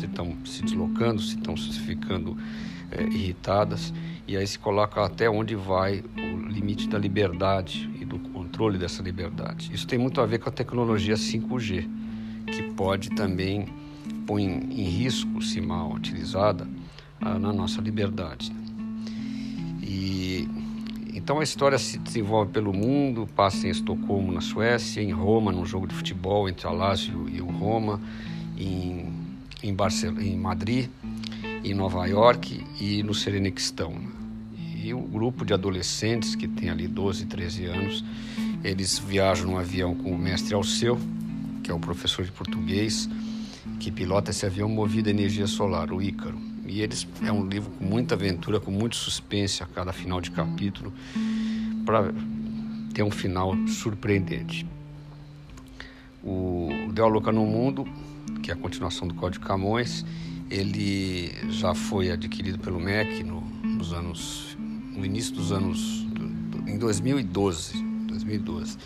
se 0.00 0.06
estão 0.06 0.34
se 0.46 0.62
deslocando, 0.62 1.20
se 1.20 1.36
estão 1.36 1.54
ficando 1.56 2.38
é, 2.90 3.02
irritadas 3.02 3.92
e 4.26 4.34
aí 4.34 4.46
se 4.46 4.58
coloca 4.58 5.04
até 5.04 5.28
onde 5.28 5.54
vai 5.54 6.02
o 6.16 6.48
limite 6.48 6.88
da 6.88 6.98
liberdade 6.98 7.90
e 8.00 8.04
do 8.06 8.18
controle 8.18 8.78
dessa 8.78 9.02
liberdade. 9.02 9.70
Isso 9.74 9.86
tem 9.86 9.98
muito 9.98 10.22
a 10.22 10.26
ver 10.26 10.38
com 10.38 10.48
a 10.48 10.52
tecnologia 10.52 11.16
5G, 11.16 11.86
que 12.46 12.62
pode 12.74 13.10
também 13.10 13.66
pôr 14.26 14.38
em, 14.38 14.84
risco, 14.84 15.42
se 15.42 15.60
mal 15.60 15.92
utilizada, 15.92 16.66
a, 17.20 17.38
na 17.38 17.52
nossa 17.52 17.82
liberdade. 17.82 18.50
E 19.82 20.23
então 21.24 21.40
a 21.40 21.42
história 21.42 21.78
se 21.78 21.96
desenvolve 21.96 22.52
pelo 22.52 22.70
mundo, 22.70 23.26
passa 23.34 23.66
em 23.66 23.70
Estocolmo, 23.70 24.30
na 24.30 24.42
Suécia, 24.42 25.00
em 25.00 25.10
Roma, 25.10 25.50
num 25.50 25.64
jogo 25.64 25.86
de 25.86 25.94
futebol 25.94 26.50
entre 26.50 26.66
a 26.66 26.70
Lazio 26.70 27.26
e 27.30 27.40
o 27.40 27.46
Roma, 27.46 27.98
em, 28.58 29.10
em, 29.62 29.72
Barcelona, 29.72 30.22
em 30.22 30.36
Madrid, 30.36 30.90
em 31.64 31.72
Nova 31.72 32.06
York 32.06 32.62
e 32.78 33.02
no 33.02 33.14
Serenextão. 33.14 33.94
E 34.76 34.92
o 34.92 34.98
um 34.98 35.08
grupo 35.08 35.46
de 35.46 35.54
adolescentes 35.54 36.34
que 36.34 36.46
tem 36.46 36.68
ali 36.68 36.86
12, 36.86 37.24
13 37.24 37.64
anos, 37.64 38.04
eles 38.62 38.98
viajam 38.98 39.46
num 39.46 39.56
avião 39.56 39.94
com 39.94 40.10
o 40.10 40.18
mestre 40.18 40.54
Alceu, 40.54 41.00
que 41.62 41.70
é 41.70 41.74
o 41.74 41.80
professor 41.80 42.22
de 42.22 42.32
português, 42.32 43.08
que 43.80 43.90
pilota 43.90 44.30
esse 44.30 44.44
avião 44.44 44.68
movido 44.68 45.08
a 45.08 45.10
energia 45.10 45.46
solar, 45.46 45.90
o 45.90 46.02
Ícaro. 46.02 46.43
E 46.66 46.80
eles 46.80 47.06
é 47.22 47.30
um 47.30 47.46
livro 47.46 47.70
com 47.70 47.84
muita 47.84 48.14
aventura, 48.14 48.58
com 48.58 48.70
muito 48.70 48.96
suspense 48.96 49.62
a 49.62 49.66
cada 49.66 49.92
final 49.92 50.20
de 50.20 50.30
capítulo, 50.30 50.92
para 51.84 52.12
ter 52.94 53.02
um 53.02 53.10
final 53.10 53.54
surpreendente. 53.66 54.66
O 56.22 56.70
Deu 56.92 57.04
a 57.04 57.08
Louca 57.08 57.30
no 57.30 57.44
Mundo, 57.44 57.86
que 58.42 58.50
é 58.50 58.54
a 58.54 58.56
continuação 58.56 59.06
do 59.06 59.14
Código 59.14 59.44
Camões, 59.44 60.04
ele 60.50 61.32
já 61.50 61.74
foi 61.74 62.10
adquirido 62.10 62.58
pelo 62.58 62.80
MEC 62.80 63.22
no, 63.22 63.40
nos 63.62 63.92
anos, 63.92 64.56
no 64.58 65.04
início 65.04 65.34
dos 65.34 65.52
anos, 65.52 66.06
em 66.66 66.78
2012, 66.78 67.82
2012. 68.06 68.78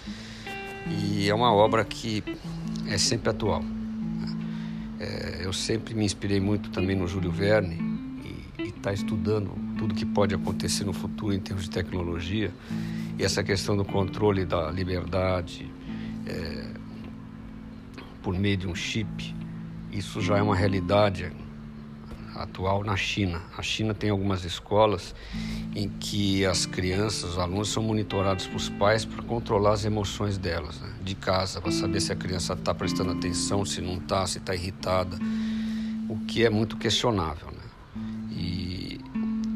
E 0.87 1.29
é 1.29 1.35
uma 1.35 1.53
obra 1.53 1.85
que 1.85 2.25
é 2.87 2.97
sempre 2.97 3.31
atual. 3.31 3.63
É, 5.01 5.43
eu 5.45 5.53
sempre 5.53 5.95
me 5.95 6.05
inspirei 6.05 6.41
muito 6.41 6.71
também 6.71 6.97
no 6.97 7.07
Júlio 7.07 7.31
Verne 7.31 7.79
e 8.59 8.69
está 8.69 8.93
estudando 8.93 9.51
tudo 9.79 9.95
que 9.95 10.05
pode 10.05 10.35
acontecer 10.35 10.85
no 10.85 10.93
futuro 10.93 11.33
em 11.33 11.39
termos 11.39 11.65
de 11.65 11.71
tecnologia. 11.71 12.53
E 13.19 13.25
essa 13.25 13.43
questão 13.43 13.77
do 13.77 13.85
controle 13.85 14.45
da 14.45 14.71
liberdade 14.71 15.71
é, 16.27 16.67
por 18.23 18.39
meio 18.39 18.57
de 18.57 18.67
um 18.67 18.75
chip, 18.75 19.35
isso 19.93 20.21
já 20.21 20.39
é 20.39 20.43
uma 20.43 20.55
realidade 20.55 21.33
atual 22.39 22.85
na 22.85 22.97
China. 22.97 23.43
A 23.57 23.63
China 23.63 23.93
tem 23.93 24.11
algumas 24.11 24.45
escolas 24.45 25.15
em 25.75 25.89
que 25.89 26.47
as 26.47 26.65
crianças, 26.65 27.31
os 27.31 27.39
alunos 27.39 27.69
são 27.69 27.83
monitorados 27.83 28.47
pelos 28.47 28.69
pais 28.69 29.05
para 29.05 29.23
controlar 29.23 29.73
as 29.73 29.85
emoções 29.85 30.39
delas, 30.39 30.81
né? 30.81 30.91
de 31.03 31.15
casa, 31.15 31.61
para 31.61 31.73
saber 31.73 32.01
se 32.01 32.13
a 32.13 32.17
criança 32.17 32.53
está 32.53 32.73
prestando 32.73 33.11
atenção, 33.11 33.65
se 33.65 33.81
não 33.81 33.97
está, 33.97 34.27
se 34.27 34.39
está 34.39 34.55
irritada, 34.55 35.19
o 36.09 36.17
que 36.27 36.45
é 36.45 36.51
muito 36.51 36.77
questionável. 36.77 37.49
Né? 37.49 38.03
E, 38.31 39.01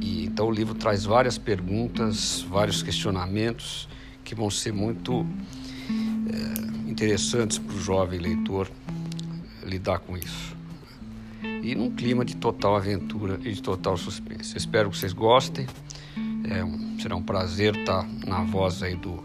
e, 0.00 0.24
então 0.24 0.48
o 0.48 0.50
livro 0.50 0.74
traz 0.74 1.04
várias 1.04 1.38
perguntas, 1.38 2.44
vários 2.48 2.82
questionamentos 2.82 3.88
que 4.24 4.34
vão 4.34 4.50
ser 4.50 4.72
muito 4.72 5.24
é, 6.28 6.90
interessantes 6.90 7.58
para 7.58 7.74
o 7.74 7.80
jovem 7.80 8.18
leitor 8.18 8.68
lidar 9.64 10.00
com 10.00 10.16
isso 10.16 10.61
e 11.62 11.74
num 11.74 11.90
clima 11.90 12.24
de 12.24 12.36
total 12.36 12.76
aventura 12.76 13.38
e 13.44 13.52
de 13.52 13.62
total 13.62 13.96
suspense. 13.96 14.56
Espero 14.56 14.90
que 14.90 14.98
vocês 14.98 15.12
gostem. 15.12 15.66
É 16.44 16.92
será 17.02 17.16
um 17.16 17.22
prazer 17.22 17.76
estar 17.76 18.08
na 18.24 18.44
voz 18.44 18.80
aí 18.80 18.94
do, 18.94 19.16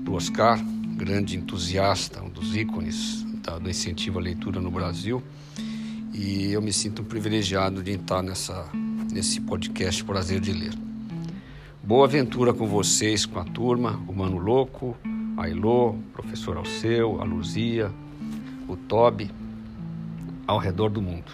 do 0.00 0.14
Oscar, 0.14 0.58
grande 0.96 1.36
entusiasta, 1.36 2.22
um 2.22 2.30
dos 2.30 2.56
ícones 2.56 3.22
da, 3.42 3.58
do 3.58 3.68
incentivo 3.68 4.18
à 4.18 4.22
leitura 4.22 4.60
no 4.60 4.70
Brasil. 4.70 5.22
E 6.14 6.52
eu 6.52 6.62
me 6.62 6.72
sinto 6.72 7.04
privilegiado 7.04 7.82
de 7.82 7.92
estar 7.92 8.22
nessa, 8.22 8.66
nesse 9.12 9.42
podcast 9.42 10.02
Prazer 10.04 10.40
de 10.40 10.52
Ler. 10.52 10.72
Boa 11.82 12.06
aventura 12.06 12.54
com 12.54 12.66
vocês, 12.66 13.26
com 13.26 13.38
a 13.38 13.44
turma, 13.44 14.02
o 14.08 14.14
Mano 14.14 14.38
Louco, 14.38 14.96
a 15.36 15.50
Ilô, 15.50 15.90
o 15.90 16.02
professor 16.14 16.56
Alceu, 16.56 17.20
a 17.20 17.24
Luzia, 17.24 17.92
o 18.66 18.74
Toby 18.74 19.30
ao 20.46 20.58
redor 20.58 20.90
do 20.90 21.02
mundo. 21.02 21.32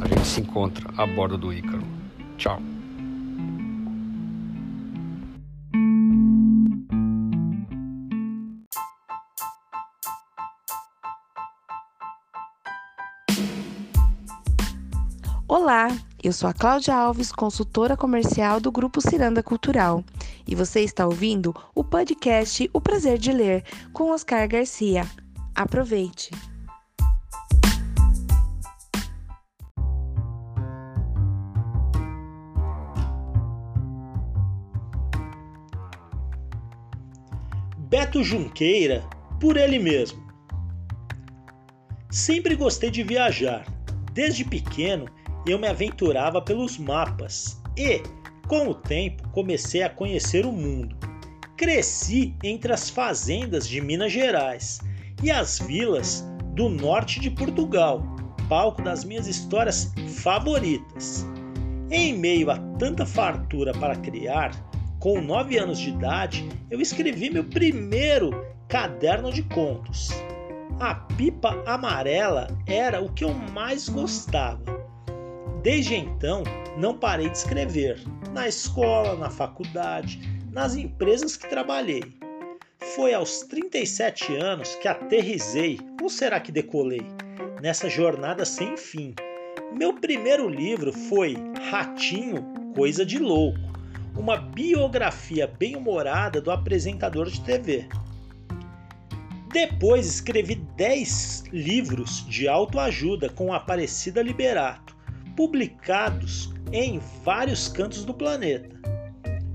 A 0.00 0.06
gente 0.06 0.26
se 0.26 0.40
encontra 0.40 0.88
a 0.96 1.06
bordo 1.06 1.38
do 1.38 1.52
Ícaro. 1.52 1.82
Tchau. 2.36 2.60
Olá, 15.48 15.88
eu 16.22 16.32
sou 16.32 16.48
a 16.48 16.52
Cláudia 16.52 16.94
Alves, 16.94 17.30
consultora 17.30 17.96
comercial 17.96 18.58
do 18.58 18.72
Grupo 18.72 19.00
Ciranda 19.00 19.42
Cultural, 19.42 20.02
e 20.46 20.54
você 20.54 20.80
está 20.80 21.06
ouvindo 21.06 21.54
o 21.74 21.84
podcast 21.84 22.68
O 22.72 22.80
Prazer 22.80 23.18
de 23.18 23.32
Ler 23.32 23.64
com 23.92 24.10
Oscar 24.10 24.48
Garcia. 24.48 25.06
Aproveite! 25.54 26.51
Beto 38.12 38.22
Junqueira, 38.22 39.02
por 39.40 39.56
ele 39.56 39.78
mesmo. 39.78 40.22
Sempre 42.10 42.54
gostei 42.54 42.90
de 42.90 43.02
viajar. 43.02 43.64
Desde 44.12 44.44
pequeno 44.44 45.06
eu 45.48 45.58
me 45.58 45.66
aventurava 45.66 46.42
pelos 46.42 46.76
mapas 46.76 47.58
e, 47.74 48.02
com 48.46 48.68
o 48.68 48.74
tempo, 48.74 49.26
comecei 49.30 49.82
a 49.82 49.88
conhecer 49.88 50.44
o 50.44 50.52
mundo. 50.52 50.94
Cresci 51.56 52.36
entre 52.44 52.74
as 52.74 52.90
fazendas 52.90 53.66
de 53.66 53.80
Minas 53.80 54.12
Gerais 54.12 54.82
e 55.22 55.30
as 55.30 55.58
vilas 55.60 56.22
do 56.54 56.68
norte 56.68 57.18
de 57.18 57.30
Portugal, 57.30 58.04
palco 58.46 58.82
das 58.82 59.04
minhas 59.04 59.26
histórias 59.26 59.90
favoritas. 60.18 61.26
Em 61.90 62.12
meio 62.12 62.50
a 62.50 62.58
tanta 62.78 63.06
fartura 63.06 63.72
para 63.72 63.96
criar, 63.96 64.52
com 65.02 65.20
9 65.20 65.58
anos 65.58 65.80
de 65.80 65.90
idade, 65.90 66.48
eu 66.70 66.80
escrevi 66.80 67.28
meu 67.28 67.42
primeiro 67.42 68.30
caderno 68.68 69.32
de 69.32 69.42
contos. 69.42 70.10
A 70.78 70.94
pipa 70.94 71.60
amarela 71.66 72.46
era 72.68 73.02
o 73.02 73.12
que 73.12 73.24
eu 73.24 73.34
mais 73.34 73.88
gostava. 73.88 74.62
Desde 75.60 75.96
então, 75.96 76.44
não 76.78 76.96
parei 76.96 77.28
de 77.28 77.36
escrever, 77.36 78.00
na 78.32 78.46
escola, 78.46 79.16
na 79.16 79.28
faculdade, 79.28 80.20
nas 80.52 80.76
empresas 80.76 81.36
que 81.36 81.48
trabalhei. 81.48 82.04
Foi 82.94 83.12
aos 83.12 83.40
37 83.40 84.36
anos 84.36 84.76
que 84.76 84.86
aterrisei, 84.86 85.80
ou 86.00 86.08
será 86.08 86.38
que 86.38 86.52
decolei, 86.52 87.04
nessa 87.60 87.90
jornada 87.90 88.44
sem 88.44 88.76
fim. 88.76 89.16
Meu 89.76 89.94
primeiro 89.94 90.48
livro 90.48 90.92
foi 90.92 91.36
Ratinho, 91.70 92.44
Coisa 92.76 93.04
de 93.04 93.18
Louco 93.18 93.71
uma 94.16 94.36
biografia 94.36 95.46
bem-humorada 95.46 96.40
do 96.40 96.50
apresentador 96.50 97.30
de 97.30 97.40
TV. 97.40 97.88
Depois 99.52 100.06
escrevi 100.06 100.54
10 100.76 101.44
livros 101.52 102.26
de 102.26 102.48
autoajuda 102.48 103.28
com 103.28 103.52
Aparecida 103.52 104.22
Liberato, 104.22 104.96
publicados 105.36 106.52
em 106.72 107.00
vários 107.22 107.68
cantos 107.68 108.04
do 108.04 108.14
planeta. 108.14 108.70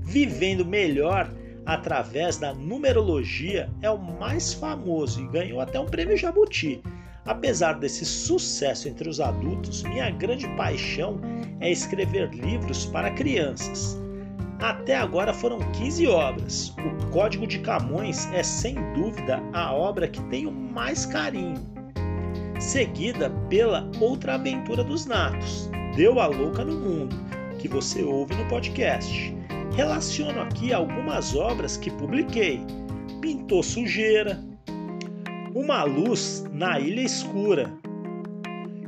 Vivendo 0.02 0.64
Melhor 0.64 1.30
através 1.66 2.38
da 2.38 2.54
numerologia 2.54 3.68
é 3.82 3.90
o 3.90 3.98
mais 3.98 4.54
famoso 4.54 5.20
e 5.20 5.28
ganhou 5.28 5.60
até 5.60 5.78
um 5.78 5.86
prêmio 5.86 6.16
Jabuti. 6.16 6.80
Apesar 7.26 7.74
desse 7.74 8.06
sucesso 8.06 8.88
entre 8.88 9.06
os 9.08 9.20
adultos, 9.20 9.82
minha 9.82 10.10
grande 10.10 10.48
paixão 10.56 11.20
é 11.60 11.70
escrever 11.70 12.30
livros 12.30 12.86
para 12.86 13.10
crianças. 13.10 14.00
Até 14.60 14.96
agora 14.96 15.32
foram 15.32 15.58
15 15.72 16.06
obras. 16.08 16.74
O 16.78 17.10
Código 17.10 17.46
de 17.46 17.60
Camões 17.60 18.28
é 18.32 18.42
sem 18.42 18.74
dúvida 18.92 19.40
a 19.52 19.72
obra 19.72 20.08
que 20.08 20.20
tenho 20.24 20.50
mais 20.50 21.06
carinho. 21.06 21.60
Seguida 22.58 23.30
pela 23.48 23.88
Outra 24.00 24.34
Aventura 24.34 24.82
dos 24.82 25.06
Natos, 25.06 25.70
Deu 25.94 26.18
a 26.18 26.26
Louca 26.26 26.64
no 26.64 26.74
Mundo, 26.74 27.16
que 27.58 27.68
você 27.68 28.02
ouve 28.02 28.34
no 28.34 28.48
podcast. 28.48 29.34
Relaciono 29.76 30.40
aqui 30.40 30.72
algumas 30.72 31.36
obras 31.36 31.76
que 31.76 31.90
publiquei: 31.90 32.60
Pintou 33.20 33.62
Sujeira, 33.62 34.42
Uma 35.54 35.84
Luz 35.84 36.44
na 36.52 36.80
Ilha 36.80 37.02
Escura, 37.02 37.72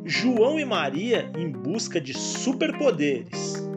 João 0.04 0.58
e 0.58 0.64
Maria 0.64 1.30
em 1.38 1.48
busca 1.48 2.00
de 2.00 2.12
superpoderes. 2.12 3.69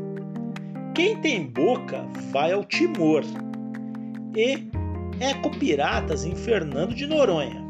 Quem 0.94 1.20
tem 1.20 1.48
boca 1.48 2.06
vai 2.32 2.52
ao 2.52 2.64
Timor. 2.64 3.24
E 4.36 4.70
Ecopiratas 5.20 6.24
em 6.24 6.36
Fernando 6.36 6.94
de 6.94 7.08
Noronha. 7.08 7.68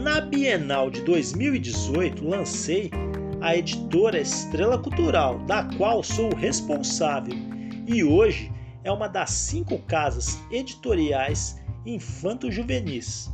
Na 0.00 0.20
Bienal 0.20 0.88
de 0.88 1.02
2018 1.02 2.24
lancei 2.24 2.92
a 3.40 3.56
editora 3.56 4.20
Estrela 4.20 4.78
Cultural, 4.78 5.40
da 5.46 5.64
qual 5.76 6.00
sou 6.00 6.32
responsável, 6.32 7.34
e 7.88 8.04
hoje 8.04 8.52
é 8.84 8.92
uma 8.92 9.08
das 9.08 9.30
cinco 9.30 9.80
casas 9.80 10.38
editoriais 10.52 11.60
infanto-juvenis. 11.84 13.32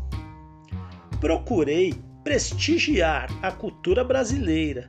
Procurei 1.20 1.93
prestigiar 2.22 3.29
a 3.43 3.53
cultura 3.53 4.03
brasileira, 4.03 4.89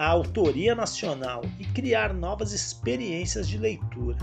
a 0.00 0.08
autoria 0.08 0.74
nacional 0.74 1.42
e 1.58 1.64
criar 1.66 2.14
novas 2.14 2.54
experiências 2.54 3.46
de 3.46 3.58
leitura. 3.58 4.16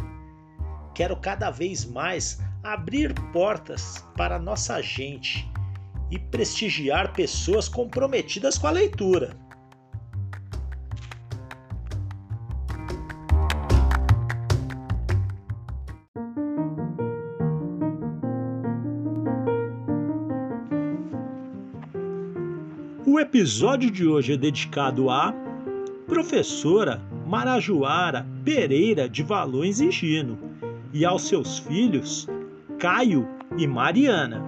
Quero 0.95 1.15
cada 1.15 1.51
vez 1.51 1.85
mais 1.85 2.39
abrir 2.63 3.13
portas 3.31 4.03
para 4.15 4.39
nossa 4.39 4.81
gente 4.81 5.47
e 6.09 6.17
prestigiar 6.17 7.13
pessoas 7.13 7.69
comprometidas 7.69 8.57
com 8.57 8.65
a 8.65 8.71
leitura. 8.71 9.37
O 23.05 23.19
episódio 23.19 23.91
de 23.91 24.07
hoje 24.07 24.33
é 24.33 24.37
dedicado 24.37 25.11
à 25.11 25.46
professora 26.07 27.01
Marajoara 27.27 28.25
Pereira 28.43 29.09
de 29.09 29.21
Valões 29.21 29.81
e 29.81 29.91
Gino 29.91 30.39
e 30.93 31.05
aos 31.05 31.27
seus 31.27 31.59
filhos 31.59 32.27
Caio 32.79 33.27
e 33.57 33.67
Mariana. 33.67 34.41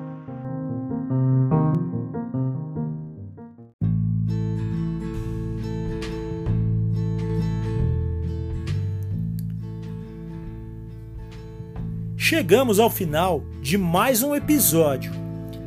Chegamos 12.15 12.79
ao 12.79 12.89
final 12.89 13.43
de 13.61 13.77
mais 13.77 14.23
um 14.23 14.35
episódio. 14.35 15.11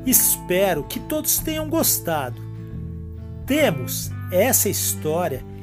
Espero 0.06 0.84
que 0.84 1.00
todos 1.00 1.38
tenham 1.38 1.68
gostado. 1.68 2.40
Temos 3.46 4.10
essa 4.30 4.68
história 4.68 5.44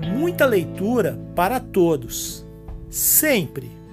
Muita 0.00 0.46
leitura 0.46 1.18
para 1.34 1.60
todos. 1.60 2.46
Sempre! 2.88 3.85